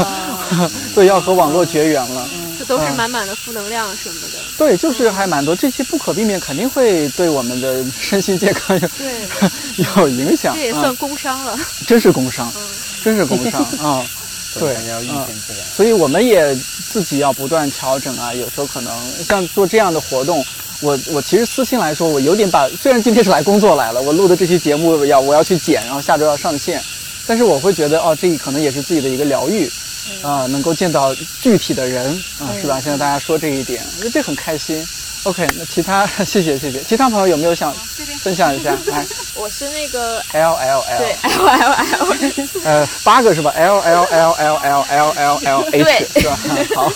[0.95, 4.39] 对，要和网络绝缘了，这都是满满的负能量什么的。
[4.59, 8.89] 对，就是还蛮多，这些不可避免，肯定会对我们的身心健康有
[9.99, 10.55] 有影响。
[10.55, 12.53] 这也算工伤了，真是工伤，
[13.03, 14.05] 真是工伤 啊！
[14.61, 14.77] 对。
[15.75, 18.33] 所以我们也自己要不断调整啊。
[18.35, 18.93] 有时候可能
[19.25, 20.45] 像做这样的活动，
[20.81, 26.83] 我我其实私心来说，我有点把，虽然今天是来工作来了，我录的这期节目要我要去剪，然后下周要上线，
[27.27, 29.71] 但是我会觉得哦，这可能也是自己的一个疗愈。
[30.21, 32.07] 啊，能够见到具体的人
[32.39, 32.79] 啊，是吧？
[32.79, 34.87] 现在大家说这一点，我觉得这很开心。
[35.25, 37.75] OK，那其他 谢谢谢谢，其他朋友有没有想
[38.23, 38.77] 分享一下？
[38.87, 42.17] 来， 我是那个 L L L，对 L L L，
[42.65, 46.39] 呃，八个是吧？L L L L L L L L H 是吧？
[46.75, 46.93] 好，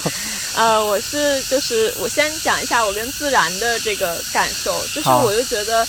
[0.57, 5.87] 呃，我是就是我先讲一下我跟自然的这个感受，就是我就觉得。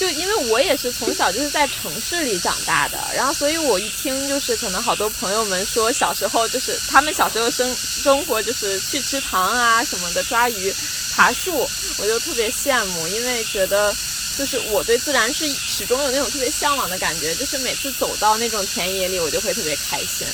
[0.00, 10.74] 就因为我也是从小就是在城市里长大的，然后所以我一听就是可能好多朋友们说小时候就是他们小时候生生活就是去池塘啊什么的抓鱼、
[11.14, 13.94] 爬树，我就特别羡慕，因为觉得
[14.38, 20.26] 就是我对自然是始终有那种特别向往的感觉，就是每次走到那种田野里，我就会特别开心。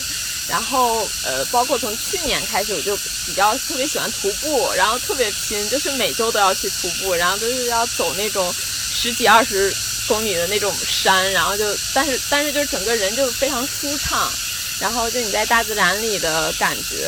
[0.48, 8.54] 然后呃，包括从去年开始，我就比较特别喜欢徒步，然后特别拼，就是每周都要去徒步，然后都是要走那种。
[8.98, 9.70] 十几二十
[10.08, 14.32] 公里的那种山，然后就，但是但是就是整个人就非常舒畅，
[14.80, 17.06] 然后就你在大自然里的感觉，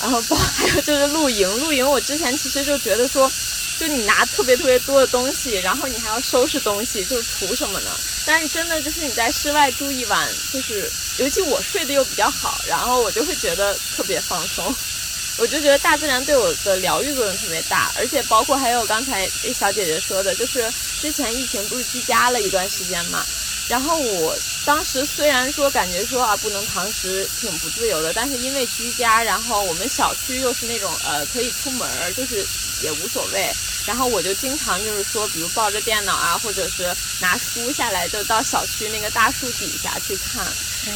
[0.00, 3.30] 然后包还有 就是露营，露营我之前其实就觉得说，
[3.78, 7.90] 就你拿特别特别多的东西，然后你还要收拾东西，就是图什么呢？
[8.24, 14.74] 但是真的就是你在室外住一晚，就是尤其我睡得又比较好，然后我就会觉得特别放松。
[15.36, 23.26] 我就觉得大自然对我的疗愈作用特别大，而且包括还有刚才小姐姐说的，就是之前疫情不是居家了一段时间嘛，
[23.68, 32.46] 然后我当时虽然说感觉说啊不能堂食挺不自由的，但是因为居家，然后我们小区又是那种呃可以出门，就是
[32.82, 33.50] 也无所谓，
[33.86, 40.46] 然后我就经常就是说，比如抱着电脑啊，或者是拿书下来，就到小区那个大树底下去看，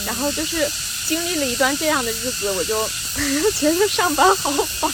[0.04, 0.70] 然后就是。
[1.08, 2.86] 经历了一段这样的日子，我就
[3.56, 4.92] 觉得上班好烦，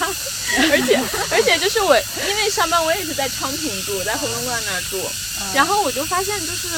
[0.71, 0.97] 而且
[1.29, 1.99] 而且就是我
[2.29, 5.11] 因为上班，我也是在昌平住，在回龙观那儿住，
[5.53, 6.69] 然后我就发现就是，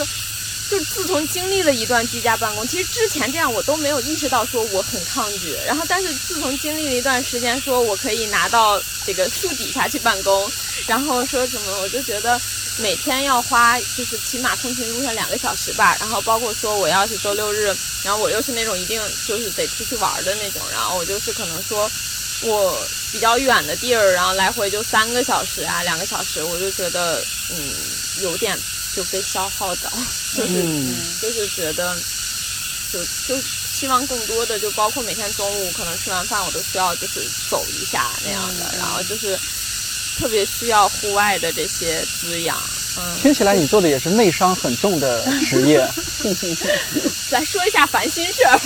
[0.71, 10.51] 就自从经历了一段居家办公，其实之前这样我都没有意识到说我很抗拒，然后但是自从经历了一段时间，说我可以拿到这个树底下去办公，
[10.87, 12.41] 然后说什么，我就觉得。
[12.79, 21.91] 每天要花就是起码通勤路上两个小时吧，然后包括说我要是周六日，然后我又是那种一定就是得出去玩的那种，然后我就是可能说
[22.43, 22.79] 我
[23.11, 27.57] 比较远的地儿，然后来回就三个小时啊，两个小时，我就觉得嗯
[28.21, 28.55] 有点
[28.97, 29.93] 就被消耗掉，
[30.35, 30.65] 就是
[31.21, 31.97] 就是觉得
[32.91, 33.39] 就就
[33.73, 39.39] 希望更多的就包括每天中午可能吃完饭我都需要就是走一下那样的，然后就是。
[40.19, 42.86] 特别需要户外的这些滋养，嗯，
[43.21, 45.79] 听起来你做的也是内伤很重的职业。
[47.31, 48.59] 来说一下烦心事儿。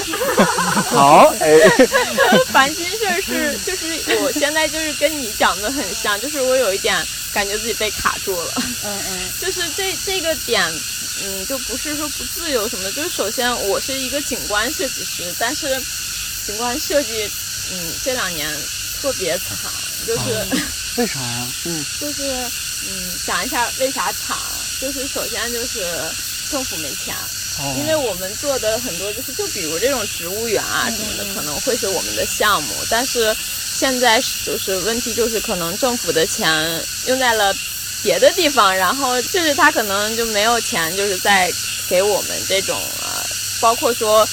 [0.91, 1.59] 好，哎，
[2.53, 6.95] 烦心事儿是就是我现在就是跟你讲的很像，就是我有一点
[7.33, 8.53] 感觉自己被卡住了。
[8.85, 10.63] 嗯嗯，就是这这个点，
[11.25, 15.81] 嗯，就不是说不自由什么，就是首先我是一个景观设计师，但是
[16.45, 17.31] 景观设计，
[17.73, 18.47] 嗯，这两年
[19.01, 19.57] 特别惨，
[20.07, 20.47] 就是。
[20.97, 21.47] 为啥呀？
[21.65, 22.23] 嗯，就是
[22.89, 24.37] 嗯，讲一下为啥惨。
[24.81, 25.87] 就是首先就是
[26.51, 27.15] 政府没钱，
[27.79, 32.75] 因为我们做的很多就是就比如这种植物园啊什么的，可能会是我们的项目。
[32.89, 33.37] 但是
[33.75, 37.55] 现在就是问题就是可能政府的钱用在了
[38.03, 41.53] 别的地方，然后就是他可能就没有钱，就是在
[41.87, 43.23] 给我们这种呃，
[43.61, 44.27] 包括说。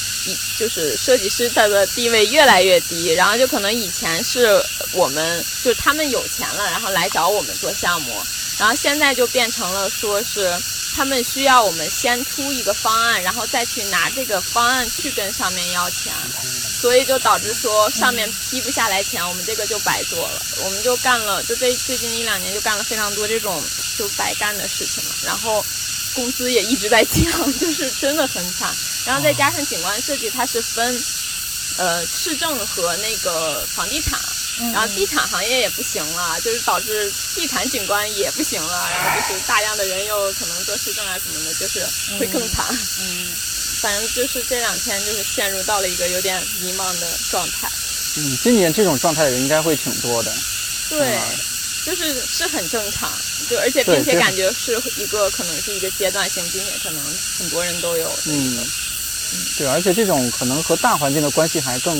[0.58, 8.22] 就是设计师他的地位越来越低，然后就可能以前是我们就是他们有钱了，然后来找我们做项目，
[8.58, 10.51] 然后现在就变成了说是
[10.95, 16.12] 他们需要我们先出一个方案，然后再去拿这个方案去跟上面要钱，
[16.82, 23.64] 所以就导致说上面批不下来钱，我们这个就白做了，我们就干了，就这最近一两年就干了非常多这种
[23.97, 25.64] 就白干的事情嘛，然后。
[26.14, 27.24] 工资也一直在降，
[27.60, 28.76] 就是真的很惨。
[29.05, 31.03] 然后再加上景观设计，它是分，
[31.78, 34.20] 呃，市政和那个房地产，
[34.74, 38.89] 然后地产行业也不行了，就是导致地产景观也不行了。
[38.89, 41.86] 然后就是大量的人又可能做市政啊什么的，就是
[42.20, 42.66] 会更惨。
[42.99, 43.28] 嗯，
[43.82, 47.70] 反正就是这两天就是陷入到了一个有点迷茫的状态。
[48.18, 50.34] 嗯，今年这种状态的人应该会挺多的。
[50.89, 51.20] 对。
[51.86, 53.10] 就是是很正常，
[53.49, 57.01] 就而且并且感觉是一个可能是一个阶段性，并且可能
[57.39, 58.12] 很多人都有。
[58.26, 58.68] 嗯，
[59.58, 61.95] 对，而且这种可能和大环境的关系还更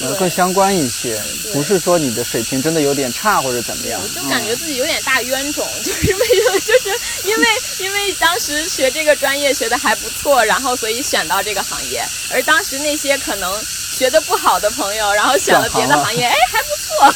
[0.00, 1.20] 呃更相关一些，
[1.52, 4.00] 不是说你的水平真的有点差或者怎么样。
[4.14, 6.60] 就感觉自己有点大冤种， 就是为什么？
[6.60, 7.46] 就是因为
[7.78, 13.52] 因为当时学这个专业学的还不错，然后所以选到这个行业，而当时那些可能
[13.90, 17.14] 学的不好的朋友，然后选了别的行业，哎，还不错。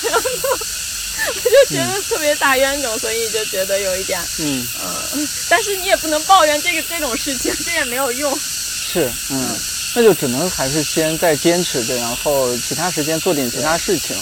[1.24, 4.66] 我就觉得特别大冤种，所以就觉得有一点，嗯
[5.14, 8.36] 嗯，但是你也不能抱怨这个这种事情，这也没有用。
[8.40, 9.56] 是，嗯，
[9.94, 14.16] 那就只能还是先再坚持着，然后其他时间做点其他事情，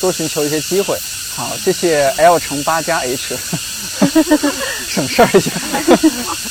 [0.00, 0.98] 多寻求一些机会。
[1.34, 3.36] 好，谢谢 L 乘八加 H，
[4.88, 5.50] 省事儿一下。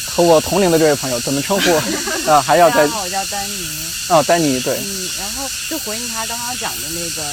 [0.05, 1.71] 和我同龄的这位朋友怎么称呼？
[2.29, 2.85] 啊，还要再。
[2.85, 3.69] 我叫丹尼。
[4.09, 4.77] 哦，丹尼，对。
[4.85, 7.23] 嗯，然后就回应他刚刚讲的那个。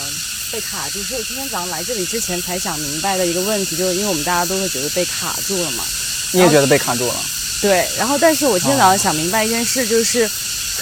[0.53, 5.82] 被卡住，是我今天早上来这里之前才想明白的一个问题，就是因为我们大家都会觉得被卡住了嘛。
[6.30, 7.14] 你也觉得被卡住了？
[7.62, 10.30] 对，然后但是我今天早上想明白一件事，就是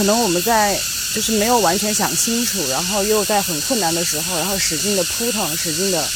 [0.00, 0.80] 可能我们在
[1.12, 6.08] 就是没有完全想清楚，然后又在很困难的时候，然后使劲的扑腾，使劲的，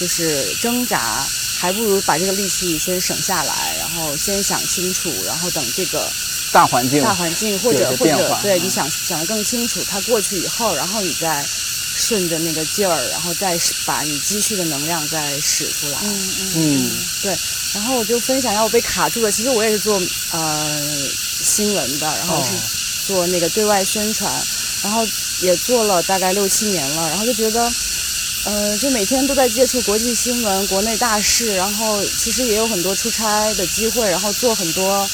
[0.00, 6.10] 就是挣扎，还不如把这个力气先省下来，然后先想清楚，然后等这个
[6.52, 11.46] 大环境、大环境或者或者对你想想的更清楚，它过去以后，然后你再。
[12.00, 15.98] 顺着那个劲儿，然后再把你积蓄的能量再使出来。
[16.04, 16.90] 嗯嗯，
[17.22, 17.36] 对。
[17.74, 19.32] 然后我就分享一下我被卡住了。
[19.32, 20.00] 其实我也是做
[20.30, 20.80] 呃
[21.42, 22.50] 新闻的，然后是
[23.08, 24.30] 做那个对外宣传，
[24.84, 25.02] 然后
[25.40, 27.08] 也做了大概六七年了。
[27.08, 27.72] 然后就觉得，
[28.44, 35.08] 呃，就每天都在接触国际新闻、国内大事，然后其实也有很多出差的机会，然后做很多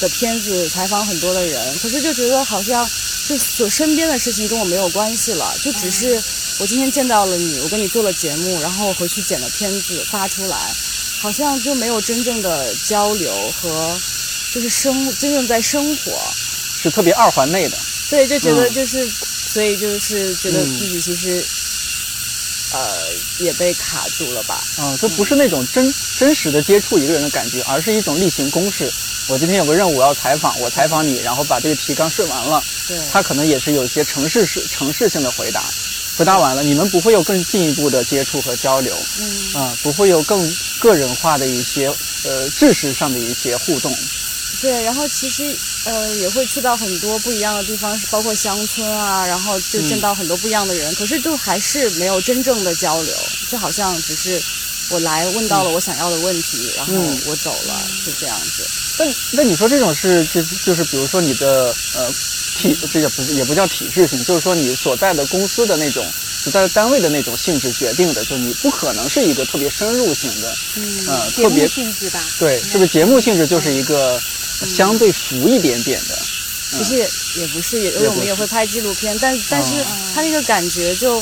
[0.00, 1.78] 的片子，采访很多的人。
[1.80, 2.88] 可是就觉得好像
[3.26, 6.22] 就所身边的事情跟我没有关系了，就只是
[6.58, 10.56] 我今天见到了你，我跟你做了节目，然后回去剪了片子发出来，
[11.20, 13.98] 好像就没有真正的交流和
[14.52, 16.12] 就是生真正在生活，
[16.80, 17.76] 是特别二环内的。
[18.08, 19.08] 对，就觉得就是，
[19.52, 21.44] 所以就是觉得自己其实。
[22.72, 23.08] 呃，
[23.40, 24.62] 也被卡住了吧？
[24.76, 28.88] 啊，这不是那种真真实的接触一个人的感觉，而是一种例行公事。
[29.26, 32.62] 我今天有个任务要采访，我采访你，然后把这个提纲顺完了。
[32.86, 35.64] 对，他可能也是有一些城市式、城市性的回答，
[36.16, 38.96] 回答完了，你们不会有更进一步的接触和交流。
[39.18, 43.92] 嗯，啊，不会有更个人化的一些呃知识上的一些互动。
[44.60, 53.14] 对，然后其实呃也会去到很多不一样的地方，包括乡村啊，然后就见到很多不一样的人，可是就还是没有真正的交流，
[53.48, 54.40] 就好像只是
[54.90, 56.94] 我来问到了我想要的问题，然后
[57.26, 58.66] 我走了，就这样子。
[59.04, 62.12] 那那你说这种是就就是比如说你的呃
[62.56, 66.06] 体这也不也不叫体制性，就是说你所在的公司的那种
[66.42, 72.22] 所在的单位的那种性质决定的，就你不可能是一个特别深入型的，嗯，特别性质吧？
[72.38, 74.20] 对，是不是节目性质就是一个？
[74.60, 76.18] 相对浮一点点的，
[76.76, 79.82] 其实也也不是，因为我们也会拍纪录片，但但是
[80.14, 81.18] 他那个感觉就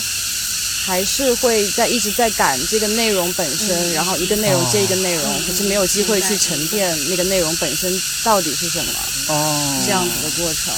[0.88, 7.92] 还是会在一直在赶这个内容本身，然后一个内容接一个内容，可是没有机会去沉淀那个内容本身
[8.24, 8.92] 到底是什么，
[9.26, 10.72] 哦，这样子的过程。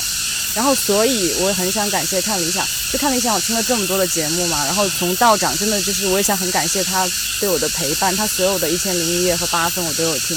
[0.52, 7.08] 然后所以我也很想感谢看理想，就看理想，我听了这么多的节目嘛，然后从道长真的就是我也想很感谢他
[7.38, 10.36] 对我的陪伴，他所有的一千零一夜和八分我都有听。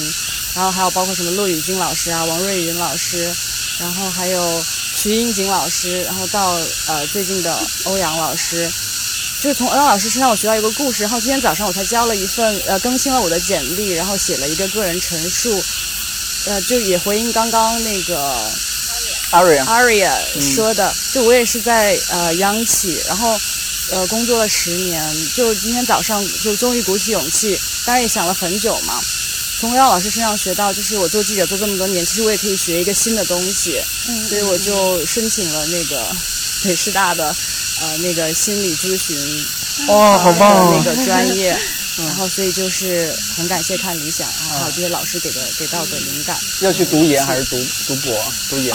[0.53, 3.33] 然后还有包括什么骆雨金老师啊、王瑞云老师，
[3.79, 4.63] 然后还有
[4.95, 6.53] 徐英锦老师，然后到
[6.85, 8.71] 呃最近的欧阳老师，
[9.43, 11.03] 就是从欧阳老师身上我学到一个故事。
[11.03, 15.61] 然后今天早上我才交了一份呃更新了我的简历，然后写了一个个人陈述，
[16.45, 18.49] 呃就也回应刚刚那个
[19.31, 23.37] Aria Aria 说的，就我也是在呃央企，然后
[23.91, 25.03] 呃工作了十年，
[25.35, 28.97] 就今天早上就终于鼓起勇气，当然也想了很久嘛。
[29.59, 33.81] 从姚老师身上学到，就是我做记者做这么多年，其实我也可以学一个新的东西，
[34.29, 36.15] 所以我就申请了那个
[36.63, 37.35] 北师大的
[37.83, 39.17] 呃那个心理咨询
[39.87, 41.49] 哇，好棒那个专业，
[41.99, 46.39] 然后所以就是很感谢看理想，然后还有这些老师给的给到的灵感。
[46.61, 47.57] 要去读研还是读
[47.87, 48.33] 读博？
[48.49, 48.73] 读研。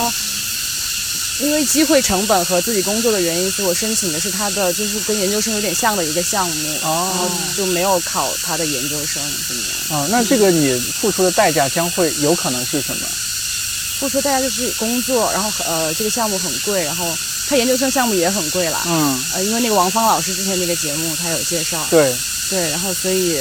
[1.41, 10.01] 因为机会成本和自己工作的原因，所以我申请的是他的，就是跟研究生有点像的一个项目，然后就没有考他的研究生，怎么样？
[10.01, 13.07] 啊，那这个你付出的代价将会有可能是什么？
[14.01, 17.17] 付出代价就是工作，然后呃，这个项目很贵，然后
[17.49, 18.81] 他研究生项目也很贵了。
[18.87, 19.25] 嗯。
[19.35, 21.87] 呃，因为那个王芳老师之前那个节目他有介绍。
[21.91, 22.15] 对。
[22.51, 23.41] 对，然后所以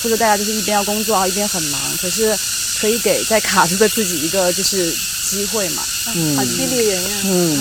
[0.00, 2.36] 付出代价就是一边要工作，然后一边很忙，可是
[2.80, 4.94] 可以给在卡住的自己一个就是。
[5.24, 5.82] 机会嘛，
[6.14, 7.16] 嗯，好激励人呀。
[7.24, 7.58] 嗯，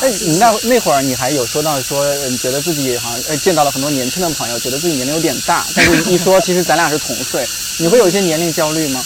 [0.00, 5.66] 哎，你那那会儿你还有说到说，你觉得自己好像哎见到了很多年轻的朋友，觉得自己年龄有点大。
[5.74, 7.46] 但是一说其实咱俩是同岁，
[7.76, 9.04] 你会有一些年龄焦虑吗？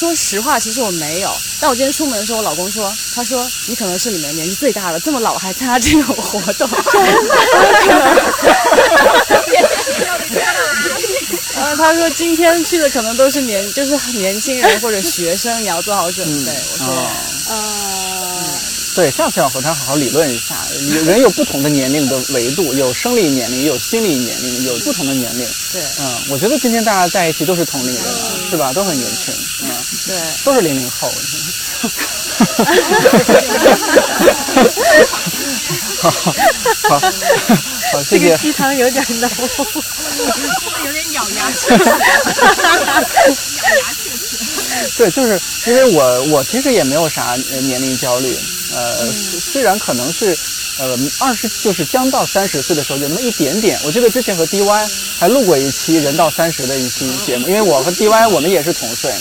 [0.00, 1.30] 说实话，其实我没有。
[1.60, 6.66] 但我今天出门的时候，我老公说，他说你可能是里面年纪最大的，这么老还参加这种活动。
[11.54, 16.50] 呃，他说今天去的可能都是年，就是年轻人或者学生，你要做好准备。
[16.72, 17.10] 我说，呃，
[18.94, 20.56] 对，下次要和他好好理论一下。
[21.04, 25.48] 人有不同的年龄的维度，有生理年龄，有心理年龄，有不同的年龄。
[25.72, 28.04] 对，嗯，我觉得今天大家在一起都是同龄人，
[28.50, 28.72] 是吧？
[28.72, 29.32] 都很年轻，
[29.62, 29.70] 嗯，
[30.06, 31.10] 对，都是零零后。
[36.00, 36.98] 好，好，
[37.92, 38.18] 好，谢谢。
[38.18, 39.30] 这个鸡汤有点浓，
[40.84, 44.36] 有点咬牙切齿，咬牙切齿。
[44.96, 48.36] 对，就是因为我，我其实也没有啥年龄焦虑。
[48.74, 50.36] 呃，虽然可能是，
[50.78, 53.78] 呃，二十就是将到三十岁的时候有那么一点点。
[53.84, 59.12] 我记得之前和 DY 还录过一期人到三十的一期节目，因为我和 DY 我们也是同岁，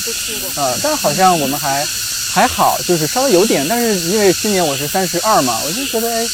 [0.56, 1.86] 呃，但好像我们还。
[2.32, 6.30] 还好，就是稍微有点，但是因为今年我是三十二嘛，我就觉得哎，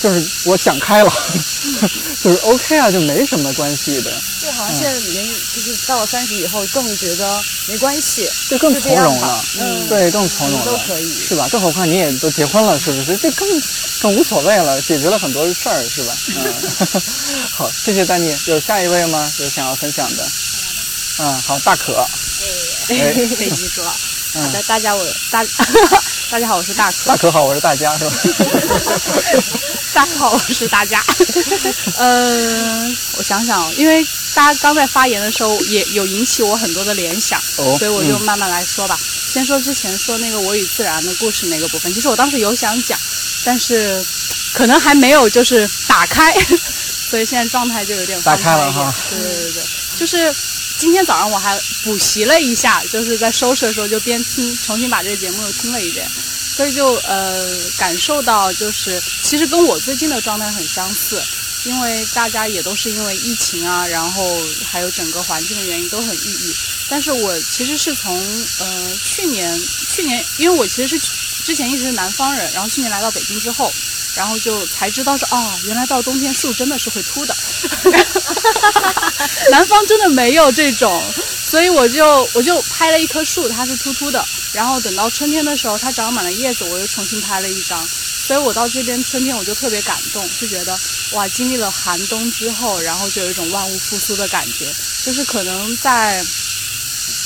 [0.00, 1.10] 就是我想开了，
[2.22, 4.10] 就是 OK 啊，就没什么关系的。
[4.40, 9.44] 对，好像现在年就是到了三十以后，更觉得没关系，就更从容了。
[9.58, 11.48] 嗯，对，更从容了，都可以，是吧？
[11.50, 13.16] 更何况你也都结婚了，是不是？
[13.16, 13.48] 这更
[14.00, 16.16] 更无所谓了，解决了很多事儿，是吧？
[16.36, 16.54] 嗯，
[17.52, 18.36] 好，谢谢丹尼。
[18.46, 19.30] 有下一位吗？
[19.38, 20.28] 有想要分享的？
[21.18, 21.94] 嗯，好，大可。
[22.88, 23.84] 哎， 可以说。
[24.34, 25.44] 好的，大家我大
[26.30, 27.04] 大家好，我是大可。
[27.06, 28.12] 大可好，我是大家，是吧？
[29.92, 31.04] 大可好，我是大家。
[31.96, 34.04] 呃，我想想，因为
[34.34, 38.98] 大家刚在发言的时候，也有引起我很多的联想，哦所以我就慢慢来说吧。
[39.32, 42.98] 先说之前说那个我与自然的故事那个部分，其实我当时有想讲，
[43.44, 44.04] 但是
[44.52, 46.32] 可能还没有就是打开，
[47.10, 49.62] 所以现在状态就有点打开了哈对对对对，
[49.96, 50.32] 就是
[50.80, 56.10] 今天早上我还补习了一下，就是在收拾的时候就边听，重新把这个节目又听了一遍，
[56.56, 61.22] 所以就呃感受到就是其实跟我最近的状态很相似。
[61.64, 66.54] 因为大家也都是因为疫情啊，然后还有整个环境的原因都很抑郁。
[66.88, 68.18] 但是我其实是从
[68.60, 70.98] 呃去年去年，因为我其实是
[71.44, 73.70] 之前一直是南方人，然后去年来到北京之后，
[74.16, 77.36] 然后就才知道说哦，原来到冬天树真的是会秃的，
[79.50, 81.02] 南方真的没有这种，
[81.50, 87.86] 所以我就我就拍了一棵树，它是秃秃的，然后等到春天的时候，它长满了叶子，我又重新拍了一张。
[88.26, 90.78] 所以我到这边春天我就特别感动，就觉得
[91.12, 94.72] 哇，经历了寒冬之后，然后就有一种万物复苏的感觉，
[95.04, 96.24] 就是可能在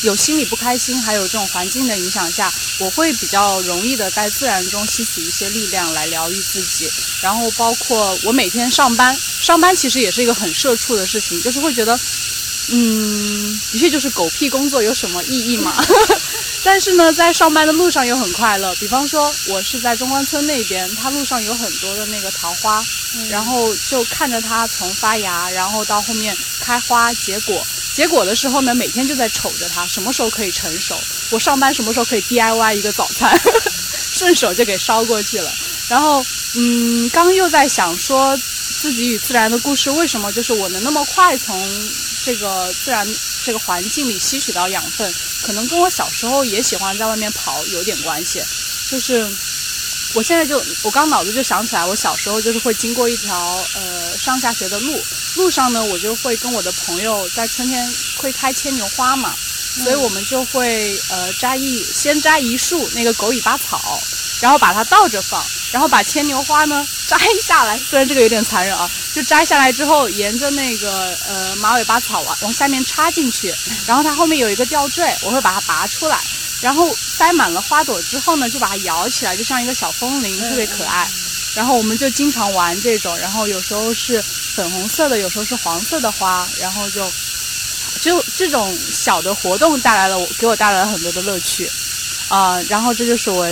[0.04, 6.90] 有心里不开心，还有这种环境的影响下，我会比较容易的在自然中吸取一些力量来疗愈自己。
[7.22, 11.98] 然后包括我每天上班，上班其实也是一个很社畜的事情，就是会觉得，
[12.70, 15.74] 嗯，的确就是狗屁工作有什么意义嘛？
[16.64, 18.74] 但是呢，在上班的路上又很快乐。
[18.76, 22.82] 比方说，我是在中关村那边，它路上有很多的那个桃花，
[23.28, 27.64] 然后就看着它从发芽，然后到后面开花结果。
[27.94, 30.98] 结果的时候呢，每天就在瞅着它什么时候可以成熟，
[31.30, 33.38] 我上班什么时候可以 DIY 一个早餐，
[34.10, 35.52] 顺手就给烧过去了。
[35.86, 38.34] 然后，嗯，刚又在想说
[38.80, 41.54] 自己与自然的故事，为什么就是我能那么快从
[42.24, 43.06] 这个自然
[43.44, 45.14] 这个环境里吸取到养分？
[45.42, 48.42] 可能跟我小时候也喜欢在外面跑有点关系，
[48.90, 49.30] 就是
[50.14, 54.98] 我现在就我刚脑子就想起来，我小时候就是会经过一条呃上下学的路，
[55.36, 59.34] 路上呢我就会跟我的朋友在春天会开牵牛花嘛，
[59.82, 64.00] 所以我们就会呃摘一先摘一束那个狗尾巴草，
[64.40, 65.44] 然后把它倒着放，
[65.74, 73.52] 然后把牵牛花呢摘下来，虽然这个有点残忍啊，就摘下来之后沿着那个呃马尾巴草啊往下面插进去，
[73.84, 76.16] 然后它后面有一个吊坠，我会把它拔出来。
[76.60, 81.10] 然后塞满了花朵之后呢，就把它摇起来，就像一个小风铃，特别可爱。
[81.56, 84.22] 然后我们就经常玩这种，然后有时候是
[84.54, 87.10] 粉红色的，有时候是黄色的花，然后就
[88.00, 91.68] 就这种小的活动带来了我给我带来了很多的乐趣
[92.28, 93.46] 啊、然后这就是我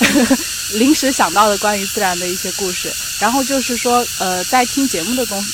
[0.74, 2.92] 临时想到的关于自然的一些故事。
[3.20, 5.44] 然后就是说，呃，在听节目的同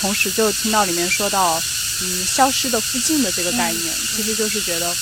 [0.00, 1.60] 同时，就听到里面说到，
[2.02, 4.94] 嗯，消失的附近的这个概念，其实就是觉得。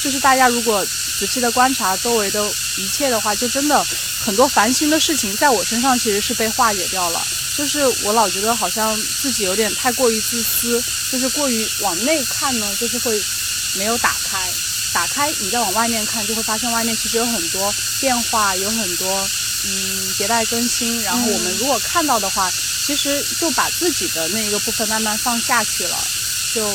[0.00, 2.44] 就是大家如果仔细的观察周围的
[2.76, 3.86] 一切的话，就真的
[4.18, 7.24] 很多烦心的事情在我身上其实是被化解掉了。
[7.56, 13.22] 就是我老觉得好像自己有点太过于自私，就是过于往内看呢，就是会
[13.76, 14.50] 没有打开。
[14.92, 19.28] 打开你再往外面看，就会发现外面其实有很多变化，有很多
[19.64, 21.02] 嗯迭代更新。
[21.02, 22.50] 然后我们如果看到的话，
[22.86, 25.96] 其实就把自己的那个部分慢慢放下去了，
[26.54, 26.72] 就。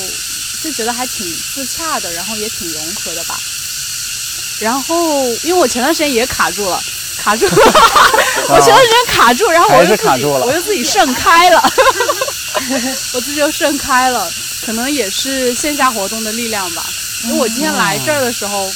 [0.60, 3.40] 就觉得还挺自洽的，然后也挺融合的吧。
[4.60, 6.84] 然后，因为我前段时间也卡住了，
[7.16, 7.52] 卡住了，
[8.50, 11.62] 我前段时间卡住，然后我就自己，我就自己盛开了，
[13.14, 14.30] 我自己就盛开了，
[14.66, 16.84] 可能也是线下活动的力量吧。
[17.24, 18.72] 因为我今天来这儿的时候，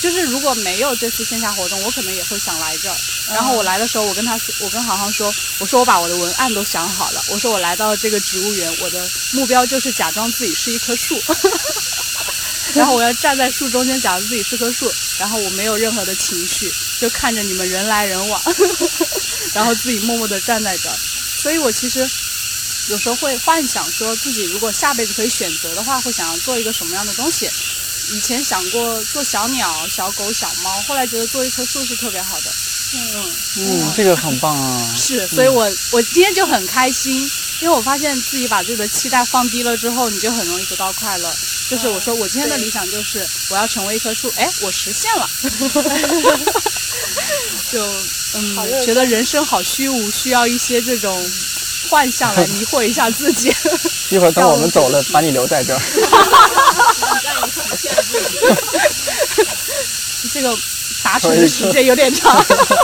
[0.00, 2.96] 就是如果没有这次线下活动，我可能也会想来这儿。
[3.32, 11.20] 然后我来的时候，我跟他说，我跟航航说，我说我把我的文案都想好了，我说我来到这个植物园，我的目标就是假装自己是一棵树，
[12.74, 18.42] 然后我要站在树中间，假装自己是棵树，然后我没有任何的情绪，就看着你们人来人往，
[19.54, 20.96] 然后自己默默地站在这儿。
[21.42, 22.08] 所以我其实
[22.90, 27.48] 有时候会幻想说自己如果下辈子可以选择的话，会想要做一个什么样的东西。
[28.12, 32.50] 以前想过做小鸟、小狗、小猫，后来觉得做一棵树是特别好的。
[32.92, 34.84] 嗯嗯，这个很棒啊！
[34.98, 37.22] 是，所以我、嗯、我今天就很开心，
[37.60, 41.32] 因为我发现自己把自己的期待放低了之后，你就很容易得到快乐。
[41.68, 45.30] 就是我说我今天的理想就是我要成为一棵树，哎，我实现了。
[47.70, 47.80] 就
[48.34, 51.30] 嗯，觉得人生好虚无，需要一些这种
[51.88, 53.54] 幻想来迷惑一下自己。
[54.10, 55.80] 一会儿等我们走了，把你留在这儿。
[60.32, 60.56] 这个。
[61.02, 62.36] 达成的时间有点长。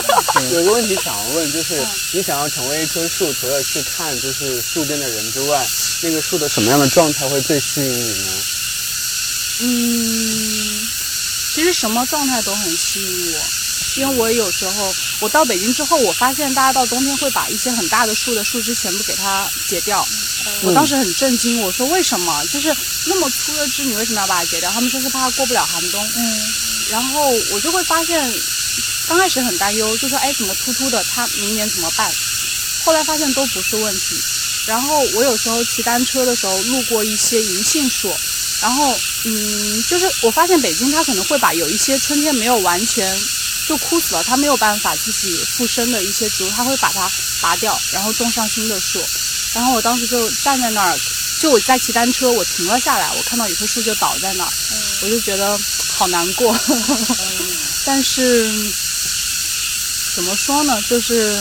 [0.51, 5.64] 有个问题想要问，就是你想要成为一棵树，除了去看就是树边的人之外，
[6.01, 8.32] 那个树的什么样的状态会最吸引你呢？
[9.61, 10.88] 嗯，
[11.55, 13.40] 其实什么状态都很吸引我。
[13.97, 20.07] 因为我有时候我到北京之后，我发现大家到冬天会把一些很大的树的树枝全部给它截掉。
[20.62, 22.44] 我当时很震惊，我说为什么？
[22.47, 22.74] 就是
[23.07, 24.70] 那么粗的枝，你为什么要把它截掉？
[24.70, 26.09] 他们说是怕它过不了寒冬。
[26.14, 26.40] 嗯，
[26.90, 28.32] 然后我就会发现，
[29.09, 32.09] 刚开始很担忧，就说哎怎么秃秃的，它明年怎么办？
[32.84, 34.16] 后来发现都不是问题。
[34.66, 38.12] 然后我有时候骑单车的时候路过一些银杏树，
[38.61, 43.16] 然后嗯，就是我发现北京它可能会把有一些春天没有完全
[43.66, 47.10] 就枯死了，它没有办法自己复生的一些植物，它会把它
[47.40, 49.04] 拔掉，然后种上新的树。
[49.54, 50.98] 然后我当时就站在那儿，
[51.40, 54.52] 就我在骑单车，我停了下来，我看到有棵树就倒在那儿，
[55.02, 55.58] 我就觉得
[55.94, 56.56] 好难过。
[57.84, 58.52] 但是
[60.14, 61.36] 怎么说呢，就是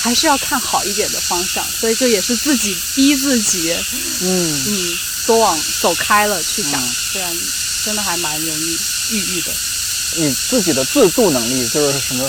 [0.00, 3.72] 还是要看好一点的方向，所以就也是自己逼自己，
[4.20, 6.80] 嗯嗯，多往走开了去想，
[7.12, 7.36] 不然
[7.84, 8.78] 真的还蛮容易
[9.10, 9.52] 抑郁的。
[10.16, 12.28] 你自己的自度能力就是什么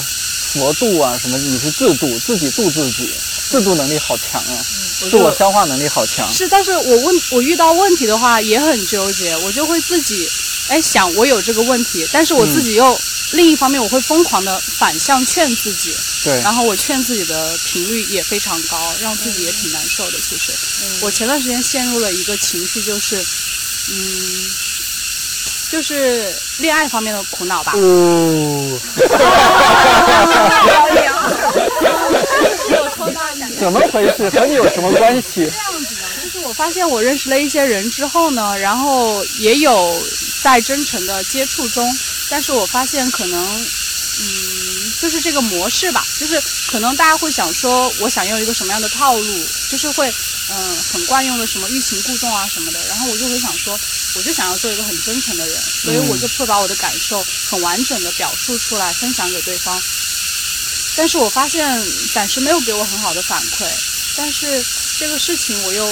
[0.53, 3.09] 佛度啊，什么你是自度，自己度自己。
[3.51, 4.65] 自度能力好强啊，
[5.09, 6.31] 自我消化能力好强。
[6.31, 10.25] 是，但是我问我遇到问题的话也很纠结，我就会自己，
[10.69, 13.01] 哎想我有这个问题，但是我自己又
[13.31, 20.17] 另一方面我会疯狂的反向劝自己，对，然后我劝自己的频率也非常高，让自己也挺难受的。
[20.17, 20.53] 其实，
[21.01, 23.17] 我前段时间陷入了一个情绪，就是，
[23.89, 24.49] 嗯，
[25.71, 27.71] 就是恋爱方面的苦恼吧。
[27.75, 28.79] 哦。
[33.57, 34.29] 怎么回事？
[34.29, 35.45] 和你有什么关系？
[35.45, 39.95] 这样子的，就是我发现我认识了一些人之后呢，然后也有
[40.43, 41.87] 在真诚的接触中，
[42.29, 44.60] 但是我发现可能，嗯，
[44.99, 50.13] 就是这个模式吧，就是可能大家会想说，我想用一个什么样的套路，就是会，
[50.49, 53.79] 嗯，很惯用的什么欲擒故纵啊什么的，然后我就会想说，
[54.15, 59.81] 我就想要做一个很真诚的人，所以我就会把我的感受很完整的表述出来，分享给对方。
[60.95, 61.81] 但是我发现
[62.13, 63.65] 暂时没有给我很好的反馈，
[64.15, 64.63] 但是
[64.99, 65.85] 这个事情我又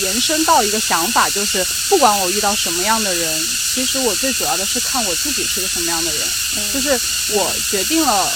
[0.00, 6.28] 延伸到一个想法，就是不管我遇到什么样的人，其实我最主要的是看我自己是个什么样的人，
[6.72, 7.00] 就是
[7.30, 8.32] 我决定了，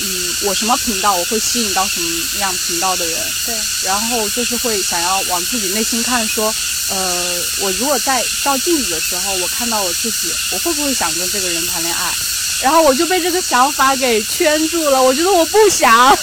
[0.00, 6.54] 嗯，我什么频道我会吸引到什么样频道的人，对，然后就是会想要往自己内心看，说，
[6.88, 12.14] 呃，我如果在照镜子的时候，我看到我自己，我会不会想跟这个人谈恋爱？
[12.60, 16.18] 然后我就被这个想法给圈住了，我觉得我不想，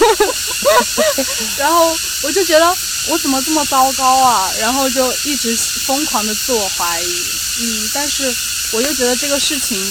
[1.57, 2.77] 然后我就觉得
[3.07, 4.51] 我怎么这么糟糕啊？
[4.59, 5.55] 然后就一直
[5.85, 7.23] 疯狂的自我怀疑，
[7.61, 8.35] 嗯，但是
[8.71, 9.81] 我又觉得这个事情，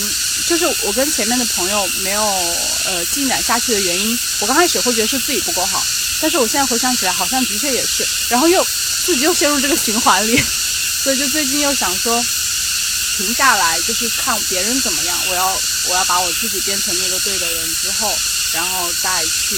[0.46, 2.22] 就是我跟前面的朋友没有
[2.84, 5.82] 呃进展下去的原因，我刚开始会觉得是自己不够好，
[6.20, 8.62] 但是我现在回想起来，好像的确也是，然后又
[9.06, 10.36] 自己又陷入这个循环里，
[11.02, 12.22] 所以就最近又想说。
[13.16, 15.16] 停下来，就是看别人怎么样。
[15.28, 18.18] 我要，我要把我自己变成那个对的人之后，
[18.52, 19.56] 然后再去，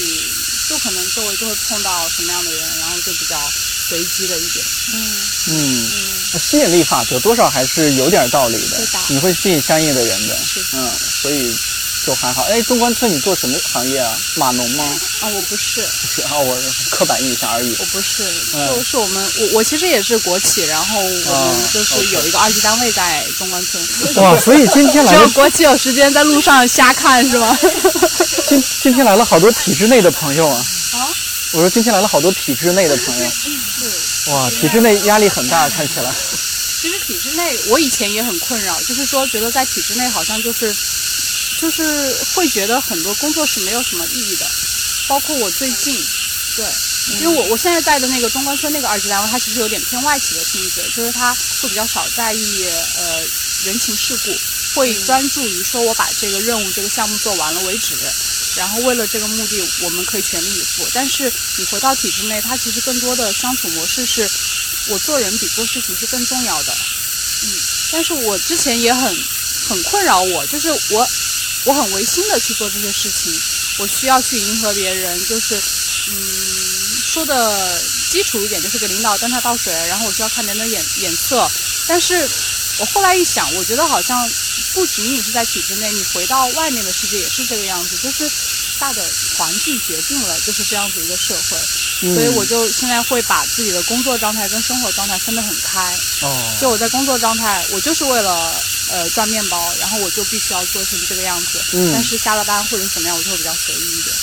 [0.69, 3.51] 就可能周围就会碰到什么样的人，然后就比较
[3.87, 4.65] 随机的一点。
[4.93, 8.79] 嗯嗯，吸引力法则多少还是有点道理的。
[9.07, 10.37] 你会吸引相应的人的。
[10.73, 10.91] 嗯，
[11.21, 11.55] 所以。
[12.07, 14.17] 就还好，哎，中关村你做什么行业啊？
[14.35, 14.83] 码农吗？
[15.19, 16.57] 啊，我不是，不 是啊，我
[16.89, 17.75] 刻板印象而已。
[17.77, 24.23] 我不是，就是我们，我我其实也是国企，然后我们就是有一个二级单位在中关村。
[24.23, 27.59] 哇，所以今天来只有 国企有时间在路上瞎看是吗？
[28.47, 30.65] 今今天来了好多体制内的朋友啊！
[30.93, 31.11] 啊，
[31.51, 33.25] 我说今天来了好多体制内的朋友。
[33.47, 34.31] 嗯是。
[34.31, 36.09] 哇，体制内压力很大，看起来。
[36.79, 40.73] 其实体制内，我以前也很困扰，就是说觉得在体制内好像就是。
[41.59, 44.47] 就是会觉得很多工作是没有什么意义的，
[45.07, 45.99] 包括我最近，
[46.55, 46.65] 对，
[47.19, 52.65] 因为我我现在在的那个中关村那个二级单位，它其实有点偏外企的性质，就是它会比较少在意
[52.97, 53.25] 呃
[53.65, 54.37] 人情世故，
[54.75, 57.95] 会专注于说我把这个任务这个项目做完了为止，
[58.55, 60.87] 然后为了这个目的我们可以全力以赴。
[60.93, 64.29] 但是你回到体制内，它其实更多的相处模式是，
[64.87, 66.77] 我做人比做事情是更重要的，
[67.43, 67.49] 嗯，
[67.91, 69.17] 但是我之前也很
[69.67, 71.09] 很困扰我，就是我。
[71.67, 73.37] 我很违心的去做这些事情，
[73.79, 75.53] 我需要去迎合别人，就是，
[76.07, 76.15] 嗯，
[77.11, 81.51] 说的基础一点，就是给领导端茶倒水，然后我需要看别人的眼眼色。
[81.85, 82.15] 但是
[82.77, 84.17] 我后来一想，我觉得好像
[84.73, 88.31] 不仅仅是在体制内，你回到外面的世界也是这个样子，就是
[88.79, 89.03] 大的
[89.35, 91.59] 环境决定了就是这样子一个社会。
[92.15, 95.93] 所以我就现在会把自己的工作状态跟生活状态分得很开。
[96.21, 96.55] 哦。
[96.61, 98.55] 就我在工作状态，我就是为了。
[98.89, 101.59] 呃，赚面包，然后我就必须要做成这个样子。
[101.73, 101.91] 嗯。
[101.93, 104.15] 但是下了班或者怎么样，我就会比较随意一点。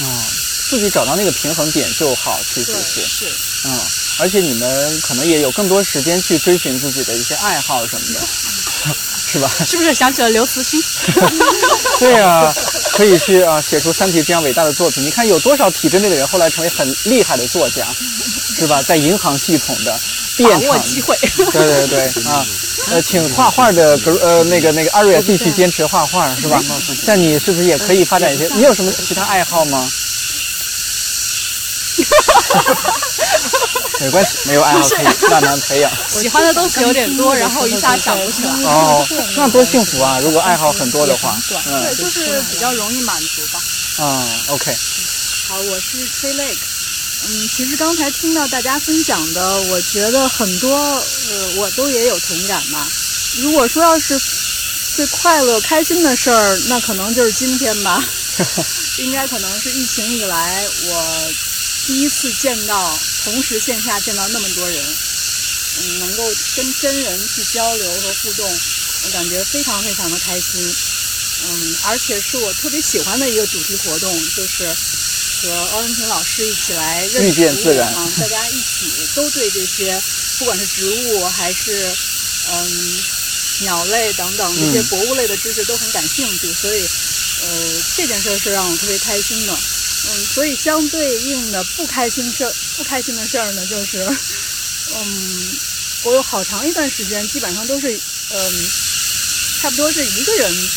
[0.00, 0.22] 哦，
[0.68, 3.00] 自己找到那个平衡点就好，其实是。
[3.06, 3.32] 是。
[3.64, 3.80] 嗯，
[4.18, 8.20] 而且你们可能也有更多时间去追寻自己的一些爱好什么的。
[9.26, 9.50] 是吧？
[9.66, 10.80] 是不是想起了刘慈欣？
[11.98, 12.54] 对啊，
[12.92, 15.02] 可以去啊写出《三体》这样伟大的作品。
[15.02, 17.86] 你看有多少体制内的人后来成为很厉害的作家，
[18.56, 18.82] 是吧？
[18.82, 19.98] 在银行系统的电
[20.42, 21.16] 把握，机会。
[21.52, 22.44] 对对对啊，
[22.90, 26.60] 呃，请画画的格呃那个那个阿瑞也继续坚持画画，是吧？
[27.04, 28.48] 像你是不是也可以发展一些？
[28.54, 29.86] 你有什么其他爱好吗？
[34.00, 35.90] 没关系，没有爱好可以慢慢培养。
[36.08, 38.50] 喜欢的东西有点多，然后一下想不起来。
[38.64, 39.06] 哦，
[39.36, 40.18] 那多幸福啊！
[40.20, 43.62] 如果爱好很多的话，对，嗯就是比较容易满足吧。
[44.00, 44.76] 嗯，OK，
[45.48, 46.58] 好，我是 Tree Lake。
[47.26, 52.86] 嗯，其实刚才听到大家分享的，我觉得很多呃，我都也有同感吧。
[53.38, 54.20] 如果说要是
[54.94, 58.04] 最快乐、开心的事儿，那可能就是今天吧。
[58.98, 61.32] 应该可能是疫情以来我
[61.86, 64.84] 第一次见到，同时线下见到那么多人，
[65.80, 68.60] 嗯，能够跟真人去交流和互动，
[69.04, 70.62] 我感觉非常非常的开心。
[71.46, 74.68] 嗯，而且是我特别喜欢的一个主题活动，就是
[75.44, 80.00] 和欧文平老师一起来认识遇见自然植物啊，大家一起都对这些，
[80.38, 81.94] 不管是植物还是
[82.50, 83.02] 嗯
[83.60, 86.88] 鸟类等等这些嗯博物类的知识都很感兴趣，所以
[87.42, 89.52] 呃这件事儿是让我特别开心的。
[90.06, 93.98] 嗯，所以相对应的不开心事儿，不开心的事儿呢，就是
[94.96, 95.56] 嗯，
[96.02, 97.90] 我有好长一段时间基本上都是
[98.30, 98.66] 嗯，
[99.60, 100.68] 差不多是一个人。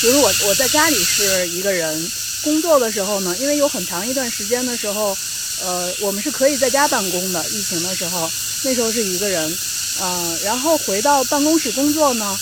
[0.00, 2.12] 比如我我在家里是一个人，
[2.42, 5.16] 工作的时候呢，因为有很长一段时间的时候，
[5.60, 7.44] 呃，我们是可以在家办公的。
[7.50, 8.30] 疫情的时候，
[8.62, 9.58] 那时候是一个人，
[10.00, 12.38] 呃，然后回到办公室工作呢，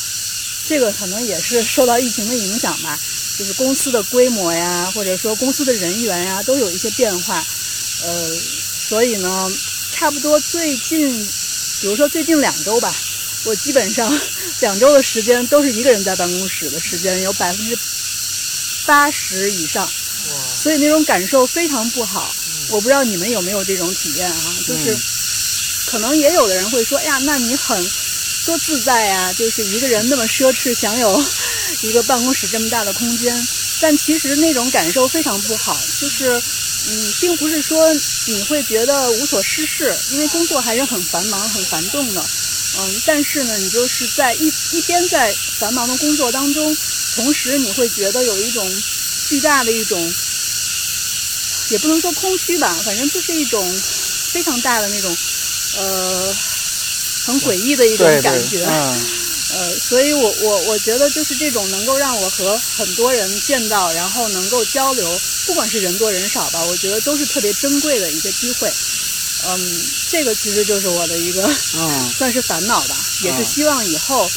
[0.66, 2.98] 这个可能也是受到疫情的影响吧，
[3.38, 7.44] 就是公司的规模呀，或者说公司的人员呀，都有一些变化，
[8.02, 8.40] 呃，
[8.88, 9.52] 所以呢，
[9.92, 11.10] 差不多最近，
[11.80, 12.94] 比如说最近两周吧，
[13.44, 14.20] 我基本上
[14.60, 17.76] 两周的时间都是一个人在办公室的时间有百分之
[18.86, 19.86] 八十以上，
[20.62, 22.34] 所以那种感受非常不好。
[22.70, 24.54] 我不知道你们有没有这种体验啊？
[24.66, 24.96] 就是
[25.86, 27.90] 可能也有的人会说，哎呀，那你很
[28.44, 31.24] 多自在啊、就是一个人那么奢侈，享有
[31.82, 33.48] 一个办公室这么大的空间。
[33.80, 36.30] 但其实那种感受非常不好，就是
[36.88, 37.92] 嗯，并不是说
[38.26, 42.24] 你会觉得无所事事，因为工作还是很繁忙、很繁重的。
[42.78, 46.76] 嗯，但是呢，你就是在一一边在繁忙的工作当中，
[47.16, 48.82] 同时你会觉得有一种
[49.28, 50.14] 巨大的一种，
[51.70, 53.82] 也不能说空虚吧，反正就是一种
[54.32, 55.16] 非常大的那种，
[55.78, 56.36] 呃，
[57.24, 58.58] 很诡异的一种感觉。
[58.58, 59.06] 对，嗯，
[59.54, 68.70] 呃，所以我我我觉得就是这种能够让我和很多人见到，然后能够交流，不管是人多人少吧，我觉得都是特别珍贵的一个机会。
[69.48, 71.42] 嗯，这个其实就是我的一个
[71.74, 74.30] 嗯， 算是烦恼吧，也是嗯希望以后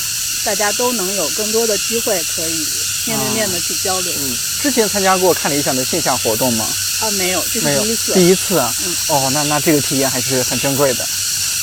[0.44, 2.68] 大家都能有更多的机会可以
[3.06, 4.14] 面对面的去交流。
[4.18, 6.66] 嗯，之前参加过看理想的线下活动吗？
[7.02, 8.14] 啊，没有，这是第一次。
[8.14, 8.74] 第一次啊。
[8.86, 11.08] 嗯哦，那那这个体验还是很珍贵的。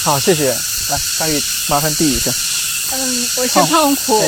[0.03, 0.51] 好，谢谢。
[0.89, 2.31] 来，大玉，麻烦递一下。
[2.93, 4.23] 嗯，我是胖胖虎。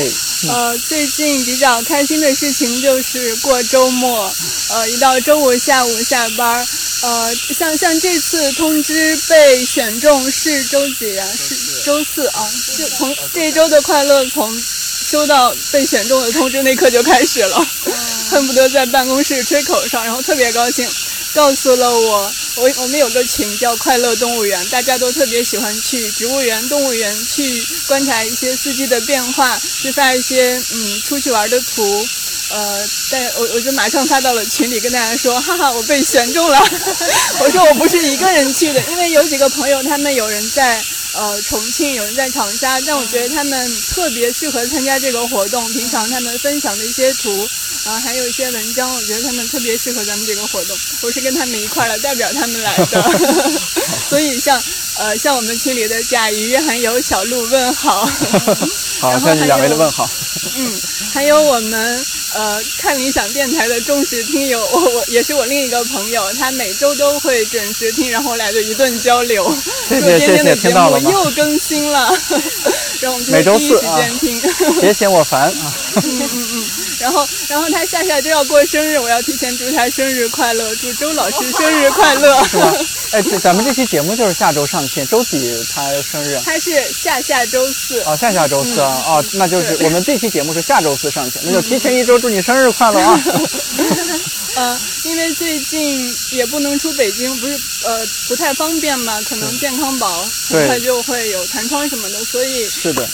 [0.49, 4.33] 呃，最近比较开心的事情就是过周末，
[4.71, 6.67] 呃，一到周五下午下班儿，
[7.03, 11.29] 呃，像像这次通知被选中是周几啊？
[11.37, 11.55] 是
[11.85, 14.61] 周四啊，就从这一周的快乐从
[15.09, 17.67] 收到被选中的通知那刻就开始了，
[18.31, 20.89] 恨不得在办公室吹口哨，然后特别高兴。
[21.35, 32.09] 告诉了我，我我们有个群叫快乐动物园，大家都特别喜欢去植物园、动物园去观察一些四季的变化，去发一些嗯出去玩的图。
[32.51, 36.59] 呃，但我我就马上发到了群里跟大家说，哈哈，我被选中了。
[37.41, 40.83] 我说我不是一个人去的，因为有几个朋友，他们有人在
[41.19, 45.69] 呃重庆，有人在长沙，但我觉得他们特别适合参加这个活动。
[45.73, 47.49] 平常他们分享的一些图，
[47.87, 50.79] 啊、还有一些文章，我觉得他们特别适合咱们这个活动。
[51.03, 53.03] 我是跟他们一块儿来代表他们来的，
[54.09, 54.63] 所以像
[54.99, 58.07] 呃像我们群里的甲鱼还有小鹿问好，
[59.01, 60.09] 好，然后向你两位还有的问好。
[60.57, 60.73] 嗯，
[61.13, 69.45] 还有我们呃看理想电台的忠实听友， 我我也是我另一个朋友，他每周都会准时听，然后来的一顿交流，
[69.89, 71.21] 谢说谢谢谢，听到了吗？
[71.25, 72.09] 又更新了，
[73.01, 74.41] 然后我们每周四啊间听。
[74.81, 75.73] 别嫌我烦啊。
[75.97, 76.65] 嗯嗯嗯，
[76.99, 82.43] 然后然后他下下周要过生日，我要提前祝他生日快乐，祝周老师生日快乐。
[82.49, 82.73] 是吧？
[83.13, 86.43] 哎，这咱们这期节目就是下周上线，周几他生日啊？
[86.45, 93.21] 他是下下周四，哦，下下周四啊，嗯哦，那就是我们这期节目是下周四上线，那就提前一周祝你生日快乐啊！
[94.57, 103.09] 呃，因为最近也不能出北京，不是呃不太方便嘛，可能健康宝对很快就会有弹窗什么的，所以是的，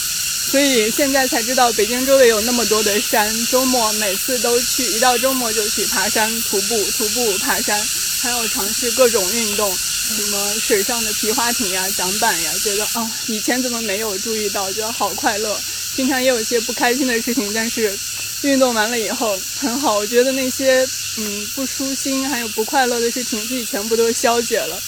[0.46, 7.76] 所以现在才知道北京周围有那么多的山，周末每次都去，一到周末就去爬山、徒步、徒步、爬山，
[8.20, 15.58] 还有尝试各种运动，什么水上的皮划艇呀、桨板呀，觉得啊，以前怎么没有注意到，觉得好快乐。
[15.96, 17.98] 平常也有一些不开心的事情，但是
[18.42, 20.86] 运动完了以后很好，我觉得那些
[21.16, 24.80] 嗯不舒心还有不快乐的事情，自己全部都消解了，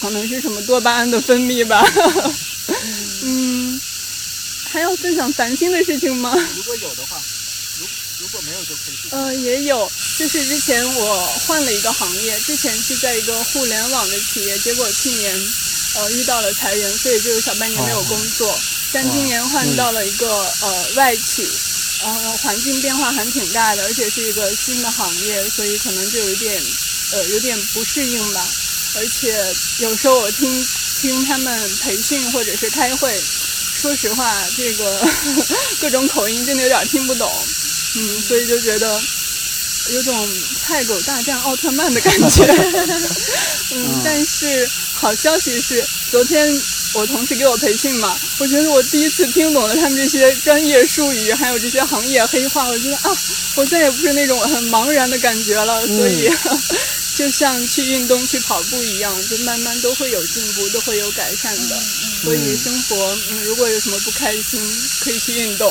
[0.00, 1.82] 可能是什么多巴胺的分泌吧。
[3.22, 3.80] 嗯。
[4.70, 6.34] 还要分享烦心的事情吗？
[6.56, 7.20] 如果有的话，
[7.80, 7.86] 如
[8.18, 8.94] 如果没有就可以。
[9.10, 15.34] 呃，也有，就是之前我换了一个行业，之前是在一个互联网的企业，结果去年
[15.94, 18.58] 呃遇到了裁员，所以就有小半年没有工作。
[18.92, 20.28] 但今年换到了一个
[20.60, 21.48] 呃外企，
[22.02, 26.62] 然后环境变化还挺大的，而且是一个新的行业，所以可能就有点
[27.12, 28.46] 呃有点不适应吧。
[28.96, 30.66] 而且有时候我听
[31.00, 33.22] 听他们培训或者是开会。
[33.80, 35.08] 说实话，这个
[35.80, 37.30] 各种口音真的有点听不懂，
[37.96, 39.00] 嗯，所以就觉得
[39.90, 40.28] 有种
[40.66, 42.44] 菜狗大战奥特曼的感觉。
[43.74, 44.68] 嗯，但是
[45.00, 46.60] 好消息是，昨天
[46.94, 53.16] 我同事给我培训嘛，我觉得我第一次听懂了他们这些专业术语，还有这些行业黑话，我觉得啊，
[53.54, 56.28] 我再也不是那种很茫然的感觉了，所以。
[57.18, 61.76] 就像去运动、去跑步一样，就慢慢都会有进步，都会有改善的。
[62.22, 62.94] 所以生活，
[63.30, 64.60] 嗯，如果有什么不开心，
[65.00, 65.68] 可以去运动。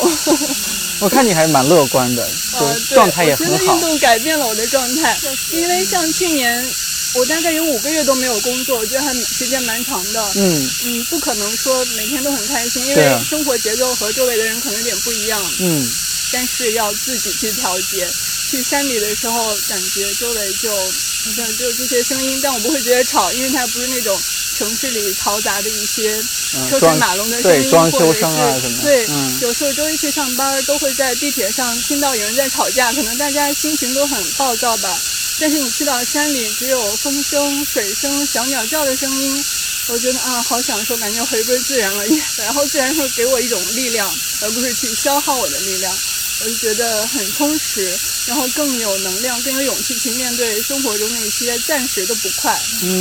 [0.99, 2.29] 我看你还蛮乐观的，
[2.89, 3.53] 就状态也很好。
[3.53, 5.17] 我觉得运动改变了我的状态，
[5.51, 6.69] 因为像去年，
[7.13, 10.31] 我大概有五个月都没有工作，我觉得还时间蛮长的。
[10.35, 15.41] 嗯嗯，不可能说每天都很开心，因为生活节奏和周围的人可能有点不一样。
[15.59, 15.89] 嗯，
[16.31, 18.07] 但是要自己去调节。
[18.49, 21.33] 去山里的时候，感觉周围就好。
[21.35, 24.17] 像只有这些声音，但我不会觉得吵，因为它不是那种
[24.57, 26.19] 城市里嘈杂的一些
[26.67, 28.81] 车水马龙的声音，装修声啊什么。
[28.81, 29.07] 对，
[29.41, 34.99] 有时候周一去上班，都会在地铁上听到有人在吵架，可能大家心情都很暴躁吧。
[35.39, 39.45] 但是你去到山里，只有风声、水声、小鸟叫的声音，
[39.89, 42.03] 我觉得啊，好享受，感觉回归自然了。
[42.43, 45.95] 然后自然会给我一种力量，而不是去消耗我的力量。
[46.39, 52.53] 我就觉得很充实，然后更有能量，更有勇气去面对生活中那些暂时的不快。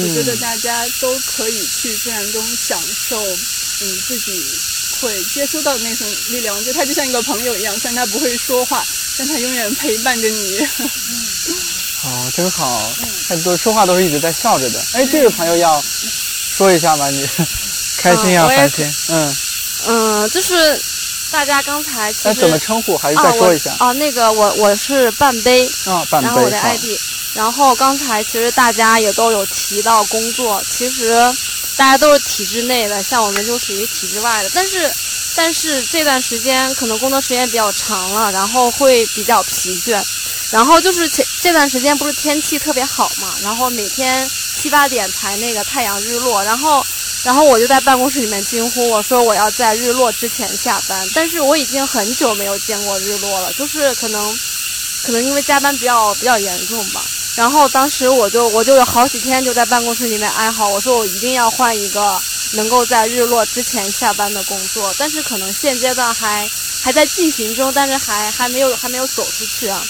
[0.03, 3.23] 我觉得大家都可以去自然中享受，
[3.81, 4.43] 嗯，自己
[5.01, 6.57] 会接收到的那份力量。
[6.57, 8.85] 我觉得他就像一个朋友一样，虽然他不会说话，
[9.19, 10.67] 但他永远陪伴着你。
[12.05, 12.95] 哦，真好，
[13.29, 14.83] 很多说话都是一直在笑着的。
[14.93, 15.85] 哎，这个朋友要
[16.57, 17.11] 说一下吗？
[17.11, 17.29] 你
[17.99, 18.95] 开心啊，开心。
[19.09, 19.37] 嗯
[19.87, 20.81] 嗯，就是。
[21.31, 22.97] 大家刚才其实怎么称呼？
[22.97, 23.93] 还是再说一下啊？
[23.93, 26.27] 那个我我是半杯啊，半杯。
[26.27, 26.85] 然后我的 ID，
[27.35, 31.15] 然后刚才其实大家也都有提到工作，其实
[31.77, 34.51] 大家都是体制内的，像我们就属于体制外的。
[34.55, 34.91] 但是
[35.35, 40.03] 但是这段时间可能工作时间比较长了，然后会比较疲倦。
[40.53, 46.87] 然后就是前这段时间不是天气特别好嘛，然后每天七八点才那个太阳日落，然后。
[47.27, 51.11] 然后我就在办公室里面惊呼，我说我要在日落之前下班。
[51.13, 54.39] 但是我已经很久没有见过日落了，就是可能，
[55.03, 57.05] 可能因为加班比较比较严重吧。
[57.35, 62.23] 然后当时我就我就有好几天就在办公室里面哀嚎，我说我一定要换一个
[62.53, 64.95] 能够在日落之前下班的工作。
[64.97, 66.49] 但是可能现阶段还
[66.81, 69.85] 还在进行中，但是还还没有还没有走出去啊。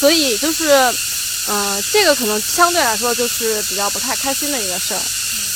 [0.00, 0.70] 所以就是，
[1.48, 5.00] 嗯，这个可能相对来说就是比较不太开心的一个事儿。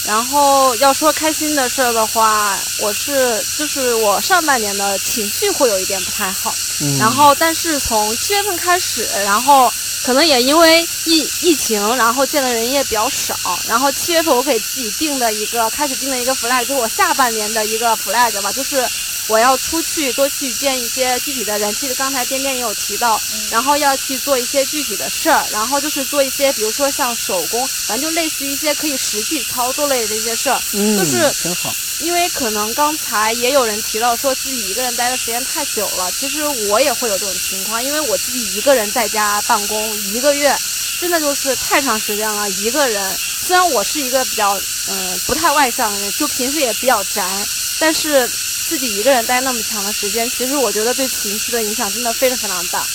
[0.07, 6.55] 然后要说开心的事儿的话，我是就是我上半年的情绪会有一点不太好，
[6.98, 9.72] 然后但是从七月份开始，然后
[10.03, 13.34] 可能也因为疫疫情，然后见的人也比较少，
[13.68, 18.86] 然后七月份我给自己定的一个开始定的一个 flag，就是我下半年的一个 flag 吧，就是。
[19.28, 30.60] 我要出去多去见一些具体的人，其实刚才颠颠也有提到，然后要去做一些具体的事儿，然后就是做一些，比如说像手工，反正就类似于一些可以实际操作类的一些事儿，
[30.98, 31.72] 就是挺好。
[32.01, 40.57] 因为可能刚才也有人提到说自己一个人待的时间太久了，其实我也会有这种情况，因为我自己一个人在家办公一个月，
[41.01, 42.49] 真的就是太长时间了。
[42.51, 47.47] 一个人，虽然我是一个比较嗯不太外向的人，就平时也比较宅，
[47.79, 48.31] 但是。
[48.71, 52.87] 自己一个人待那么长的时间，其实我觉得对情绪的影响真的非常非常大，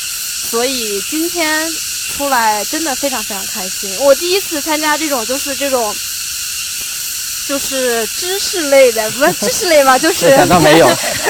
[0.50, 1.70] 所以今天
[2.16, 3.94] 出来真的非常非常开心。
[4.00, 5.94] 我第一次参加这种就是这种，
[7.48, 9.98] 就是知识类的，不是知识类吧？
[10.00, 10.88] 就是倒没有，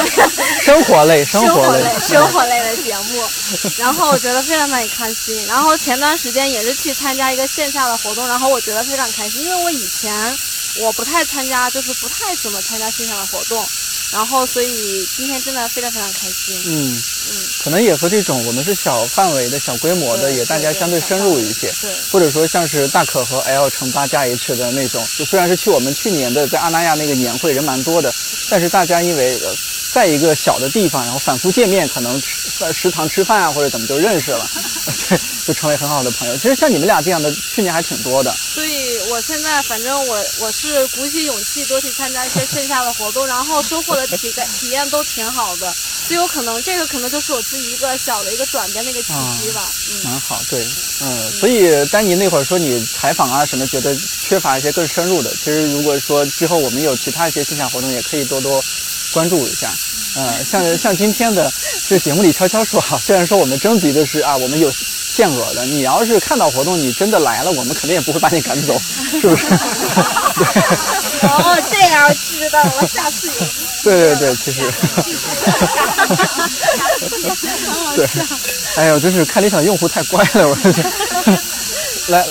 [0.64, 3.24] 生活类，生活类，生活类的节目。
[3.78, 5.46] 然后我觉得非常非常开心。
[5.48, 10.38] 然后前段时间也是去参加一个线下的活动，然后我觉得非常开心，因为我以前
[10.78, 13.68] 我不太参加，就是不太怎么参加线下的活动。
[14.12, 16.56] 然后所以今天真的非常非常开心。
[16.66, 17.02] 嗯
[17.32, 21.74] 嗯，可能也和这种我们是小范围的小规模的，也大家相对深入一些。
[21.82, 28.14] 对，或者说像是大可和 L 乘八加 H 的那种，就虽然是去我们去年的在阿那亚那个年会人蛮多的，
[28.50, 29.40] 但是大家因为
[29.96, 32.22] 在一个小的地方，然后反复见面，可能
[32.60, 34.46] 在食堂吃饭啊或者怎么就认识了，
[35.08, 35.18] 对，
[35.48, 36.36] 就成为很好的朋友。
[36.36, 38.30] 其实像你们俩这样的，去年还挺多的。
[38.36, 45.74] 所以我现在反正我我是鼓起勇气多去参加一些线下的活动，然后收获的体感体验都挺好的。
[46.10, 49.72] 最有可能这个可能就是我自己一个小的一个转变的一个契机吧。
[49.90, 50.68] 嗯，蛮好，对，
[51.04, 51.32] 嗯。
[51.32, 55.34] 所以丹尼那会儿说你采访啊什么，觉得缺乏一些更深入的。
[55.36, 58.62] 其实如果说之后我们有其他一些线下活动，也可以多多
[59.16, 59.72] 关注一下。
[60.16, 61.52] 呃，像像今天的
[61.88, 64.70] 这节目里悄悄说哈， 虽然说我们征集的是啊，我们有。
[65.16, 68.78] 限额的，你要是看到活动，你真的来了，我们肯定也不会把你赶走，
[69.22, 69.46] 是不是？
[71.24, 73.34] 哦，这样知道了，下次有。
[73.82, 74.62] 对对对，其实。
[77.96, 78.06] 对，
[78.76, 80.84] 哎呦，真是看理想用户太乖了，我是。
[82.08, 82.26] 来，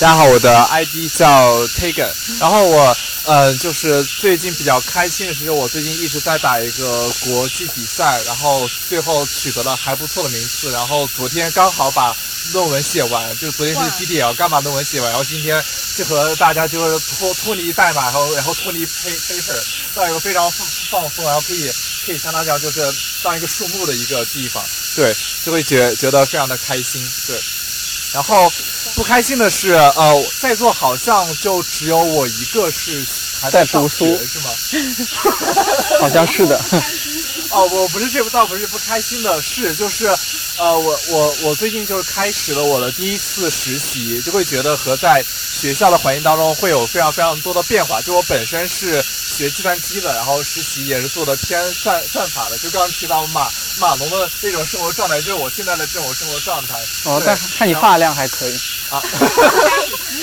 [0.00, 1.26] 大家好，我的 ID 叫
[1.68, 2.08] Taken，
[2.38, 2.96] 然后我。
[3.24, 10.72] 呃，就是最近比较开心的是，我最近一直在打一个国际比赛，然后最后取得了还不错的名次。
[10.72, 12.16] 然后昨天刚好把
[12.54, 15.62] 论文写完，就昨天是 DDL，刚把论文写完，然后今天
[15.94, 19.62] 就和大家就是脱脱离代码，然后然后脱离 paper，
[19.94, 21.70] 到一个非常放放松，然后可以
[22.06, 22.80] 可以相当讲就是
[23.22, 24.64] 当一个树木的一个地方，
[24.96, 25.14] 对，
[25.44, 27.38] 就会觉觉得非常的开心，对。
[28.12, 28.50] 然后
[28.94, 33.04] 不开心的是，呃，在座好像就只有我一个是
[33.40, 34.50] 还在读书，是吗？
[36.00, 36.60] 好像是的。
[37.50, 40.06] 哦，我不是这不倒不是不开心的事，就是，
[40.58, 48.02] 呃，我我我最近就是开始了我的第一次实习，就会觉得和在学校的环境当中会有非常非常多的变化。
[48.02, 52.58] 就我本身是学计算机的，然后实习也是做的偏算算法的。
[52.58, 56.74] 就刚刚提到马马龙的那种生活状态，就是我现在的这种生活状态。
[57.04, 58.60] 哦，但看你发量还可以
[58.90, 59.02] 啊，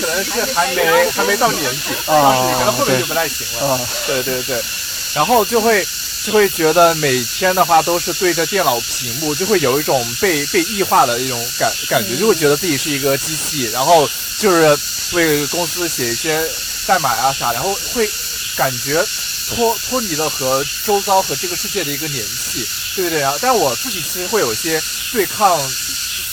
[0.02, 3.74] 可能是还没还没到年纪啊，可能后面就不太行了。
[3.74, 4.62] 啊，对对对，
[5.14, 5.86] 然后就会。
[6.24, 14.10] 就会觉得每天的话都是对着电脑屏幕，就会有一种被被异化的一种感感觉，就会觉得自己是一个机器，然后
[14.40, 14.76] 就是
[15.14, 16.44] 为公司写一些
[16.88, 18.10] 代码啊啥，然后会
[18.56, 19.06] 感觉
[19.50, 23.36] 脱脱离了和周遭和这个世界的一个联系，对不对啊？
[23.40, 24.82] 但我自己其实会有一些
[25.12, 25.62] 对抗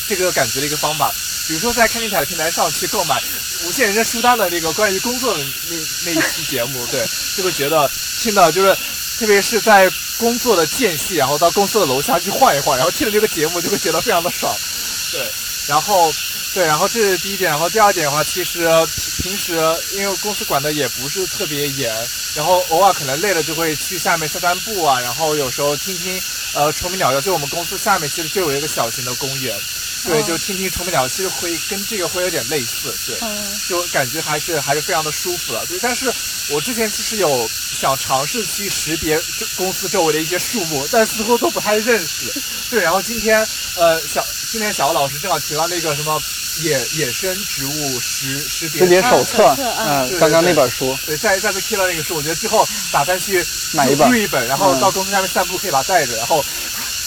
[0.08, 1.12] 这个感觉的一个方法，
[1.48, 3.22] 比如说在看电台平台上去购买
[3.64, 7.06] 无限人生书单的那个关于工作的那那一期节目，对，
[7.36, 7.90] 就会觉得
[8.20, 8.76] 听到就是。
[9.18, 9.88] 特别是在
[10.18, 14.52] 工作的间隙，然后到公司的楼下去晃一晃，然后听了这个节目，就会觉得非常的爽。
[15.12, 15.30] 对，
[15.68, 16.12] 然后
[16.52, 17.48] 对，然后这是第一点。
[17.48, 18.68] 然后第二点的话，其实
[19.22, 19.54] 平时
[19.92, 21.94] 因为公司管的也不是特别严，
[22.34, 26.20] 然后偶尔可能累了就会去下面散散步啊，然后有时候听听
[26.54, 27.20] 呃虫鸣鸟叫。
[27.20, 29.56] 就我们公司下面其实就有一个小型的公园。
[30.04, 33.16] 对，就听听虫鸣鸟，其实会跟这个会有点类似，对，
[33.68, 35.78] 就感觉还是还是非常的舒服的，对。
[35.80, 36.12] 但是
[36.50, 37.48] 我之前其实有
[37.80, 39.20] 想尝试去识别
[39.56, 42.32] 公司周围的一些树木，但似乎都不太认识，
[42.68, 42.80] 对。
[42.82, 43.46] 然后今天，
[43.76, 46.20] 呃，小今天小欧老师正好提到那个什么
[46.62, 56.44] 野野生植物识识别识别手册，嗯，刚刚那本书，对，再再次提到那个书，我觉得之后打算去买一本，入一本，然后到公司下面散步可以把它带着，然后。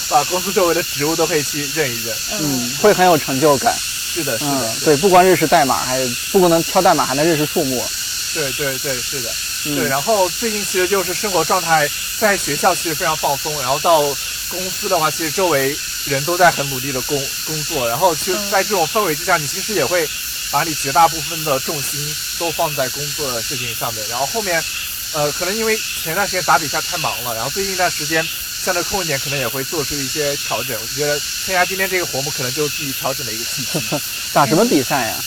[0.07, 3.75] 把公司周围的植物都可以去认一认，嗯，会很有成就感。
[3.77, 5.99] 是的，是的，对，不光认识代码，还
[6.31, 7.85] 不光能敲代码，还能认识树木。
[8.33, 9.29] 对对对，是的，
[9.75, 9.87] 对。
[9.87, 13.99] 然后最近其实就是生活状态，在学校其实非常放松，然后到
[14.47, 20.07] 公司的话，其实周围人都在很努力的工工作，然后就在这种氛围之下，你其实也会
[20.49, 21.99] 把你绝大部分的重心
[22.39, 24.05] 都放在工作的事情上面。
[24.07, 24.63] 然后后面，
[25.11, 28.25] 呃，可能因为前段时间打比赛太忙了，然后最近一段时间。
[28.65, 30.75] 相对空一点，可能也会做出一些调整。
[30.81, 33.79] 我觉得参加今天这个活动，可能就自己调整的一个契机。
[34.33, 35.23] 打什么比赛呀？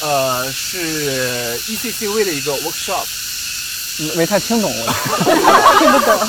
[0.00, 3.04] 呃，是 ECCV 的一个 workshop。
[4.14, 4.86] 没太听懂，我
[5.78, 6.28] 听不懂。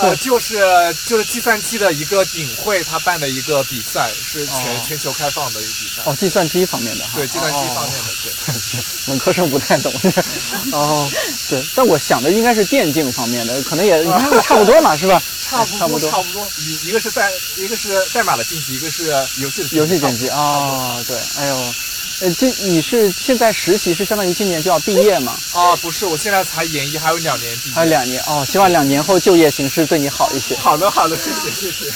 [0.00, 0.56] 呃，就是
[1.04, 6.02] 就是计算机的一个顶会，他办的一个比赛，是全全球开放的一个比赛。
[6.06, 7.10] 哦，计算机方面的哈。
[7.16, 8.80] 对，计算机方面的，对。
[9.08, 9.92] 文科生不太懂。
[10.72, 11.10] 哦，
[11.50, 14.02] 对，但我想的应该是电竞方面的，可能也
[14.42, 15.22] 差不多嘛，是吧？
[15.50, 16.48] 差不多，差不多。
[16.56, 19.04] 一一个是代，一个是代码的竞技，一个是
[19.36, 20.96] 游戏的游戏竞技啊。
[21.06, 21.74] 对，哎呦。
[22.20, 25.38] 呃，这你是现在实习是相当于今年就要毕业吗？
[25.54, 27.74] 啊，不是，我现在才研一，还有两年毕业。
[27.74, 30.54] 还有两年哦，希望两年后就业形势对你好一些。
[30.56, 31.90] 好的，好的，谢谢，谢谢。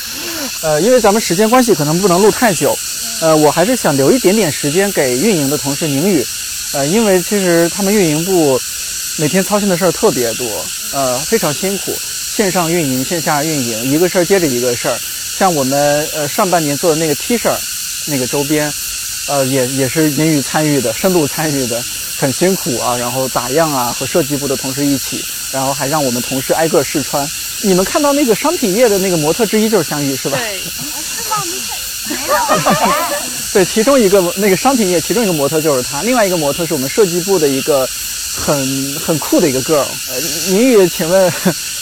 [0.62, 2.76] 呃，因为咱们时间关系，可能不能录太久。
[3.20, 6.24] 呃，我还是想留一点点时间给运营的同事宁宇。
[6.72, 8.58] 呃，因为其实他们运营部
[9.18, 11.94] 每天操心的事儿特别多，呃，非常辛苦。
[12.34, 14.98] 线上运营、线下运营，一个事儿接着一个事儿。
[15.36, 17.54] 像我们呃上半年做的那个 T 恤，
[18.06, 18.72] 那个周边，
[19.28, 21.82] 呃也也是宁宇参与的，深度参与的，
[22.18, 22.96] 很辛苦啊。
[22.96, 27.28] 然后打样啊，和设计部的同事一起，然后还让我们同事挨个试穿。
[27.62, 30.38] 你们看到那个商品页的那个模特之一就是香玉，是吧？
[30.38, 30.62] 对。
[33.54, 37.88] 对，其中一个那个商品页，其中一个模特就是他，另外一个模特是我们设计部的一个
[38.34, 39.86] 很很酷的一个 girl。
[40.08, 41.32] 呃，宁宇，请问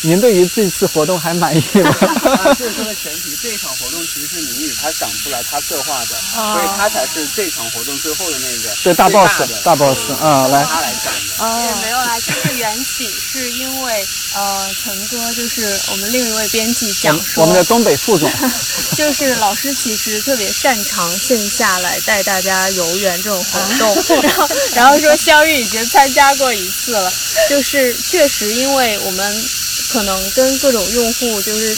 [0.02, 1.94] 您对于这次活动还满意吗？
[2.58, 11.62] 这是说的前提，这一场活动其实是宁宇他想出来，他策划的，所以他才是这场活动最后的那个对大 boss 大 boss 啊，来他来讲的。
[11.66, 18.30] 也没有啦，这个缘起是因为呃，陈哥就是我们另一位编辑讲说，我们的东北副总，
[18.96, 27.12] 就是老师其实特别擅长线下来带大家游园这种活动，然后然后说肖玉已经参加过一次了，
[27.50, 29.44] 就是确实因为我们
[29.90, 31.76] 可能跟各种用户就是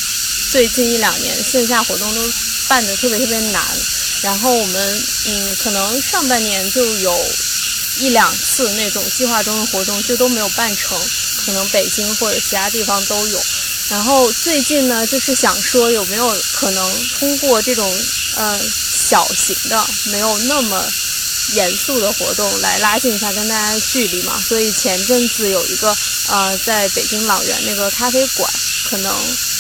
[0.53, 2.33] 最近一两年线下活动都
[2.69, 3.61] 办的特别特别难，
[4.23, 7.35] 然后我们嗯可能上半年就有
[7.99, 10.97] 一两次那种计划中的活动就都没有办成，
[11.45, 13.45] 可能北京或者其他地方都有，
[13.89, 18.01] 然后最近呢就是想说有没有可能通过这种
[18.37, 18.61] 呃。
[19.05, 20.93] 小型的，没有那么
[21.53, 24.41] 严肃的活动，来拉近一下跟大家的距离嘛。
[24.41, 25.97] 所以前阵子有一个
[26.29, 28.51] 呃，在北京朗园那个咖啡馆，
[28.85, 29.15] 可能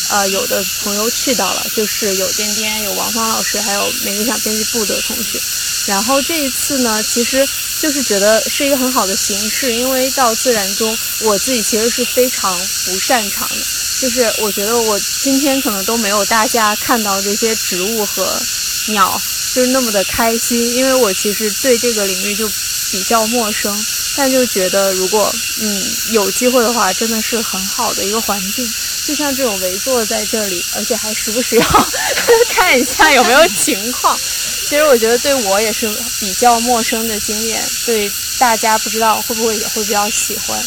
[0.09, 5.40] 呃有的朋友去到了，就是有颠颠、有王芳老师，还有美理想编辑部的同学。
[5.86, 7.47] 然后这一次呢，其实
[7.78, 13.56] 就是觉得是一个很好的形式，因为到自然中，我自己其实是非常不擅长的，
[14.01, 18.40] 就是我觉得我今天可能都没有大家看到这些植物和
[18.86, 19.20] 鸟。
[19.55, 22.51] 就是那么的开心，因为我其实对这个领域就
[22.90, 23.86] 比较陌生，
[24.16, 28.68] 但就觉得如果嗯有机会的话，真的是很好的一个环境。
[29.06, 31.66] 就像这种围坐在这里，而且还时不时要
[32.51, 34.18] 看一下有没有情况。
[34.66, 35.86] 其实我觉得对我也是
[36.18, 40.59] 比较陌生的经验，对大家不知道会不会也会比较喜欢。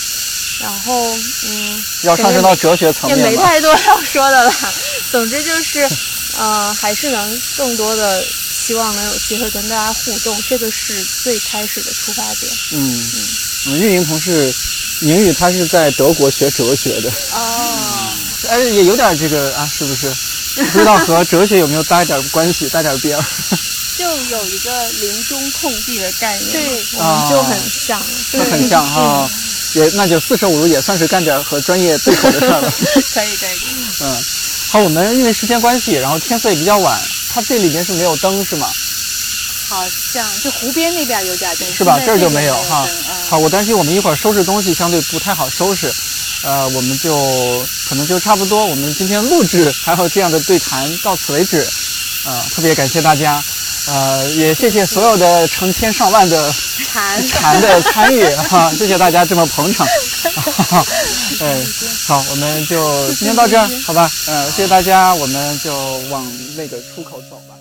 [0.62, 4.54] 然后嗯，要上升到哲学层面也没太多要说的了。
[5.12, 5.90] 总之就是，
[6.38, 8.24] 呃，还是能更多的。
[8.68, 12.52] 希望能有机会跟大家互动，这个是最开始的出发点。
[12.74, 13.28] 嗯嗯，
[13.68, 14.54] 我们运营同事
[15.00, 17.10] 宁宇他是在德国学哲学的。
[17.32, 18.14] 哦，
[18.50, 20.14] 哎，也有点这个啊，是不是？
[20.74, 23.26] 不知道和哲学有没有搭一点关系，搭点边儿？
[23.98, 29.32] 就有一个临终空地的概念，对，我们就很像，就很像哈。
[29.76, 32.70] 也那就四舍五入也算是干点和专业对口的事儿了。
[33.16, 33.58] 可以可以。
[34.02, 34.24] 嗯，
[34.72, 37.02] 好，我们因为时间关系，然后天色也比较晚。
[37.38, 38.68] 它这里面是没有灯是吗？
[39.70, 42.00] 好像就湖边那边有点灯，是吧？
[42.04, 42.90] 这儿就没有哈。
[43.30, 45.94] 好，我担心我们一会儿收拾东西相对不太好收拾，
[46.42, 48.66] 呃，我们就可能就差不多。
[48.66, 51.58] 我们今天录制还有这样的对谈到此为止，
[52.26, 53.40] 呃，特别感谢大家，
[53.90, 59.88] 呃，也谢谢所有的成千上万的蝉蝉 的参与哈，谢谢大家这么捧场。
[61.40, 61.66] 嗯，
[62.06, 64.12] 好，我们就今天到这儿，好吧？
[64.28, 65.74] 嗯，谢谢大家，我们就
[66.10, 66.26] 往
[66.58, 67.56] 那个出口走吧。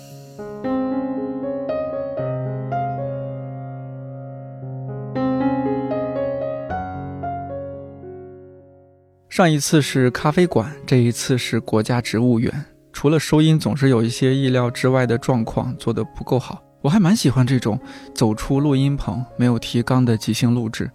[9.29, 12.65] 上一次是咖啡馆，这一次是国家植物园。
[12.97, 17.79] 除了收音总是有一些意料之外的状况，做得不够好，我还蛮喜欢这种
[18.15, 20.89] 走出录音棚、没有提纲的即兴录制。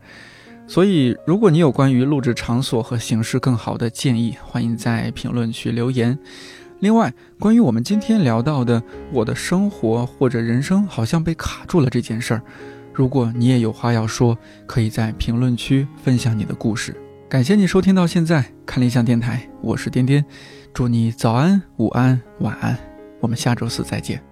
[0.66, 6.18] 所以，如果你有关于录制场所和形式更好的建议，欢迎在评论区留言。
[6.80, 12.42] 另外，关于我们今天聊到的我的生活或者人生好像被卡住了这件事儿，
[12.92, 16.96] 如果你也有话要说，可以在评论区分享你的故事。
[17.28, 20.22] 感谢你收听到现在，看理想电台，我是颠颠，
[20.74, 22.78] 祝你早安、午安、晚安，
[23.20, 24.31] 我们下周四再见。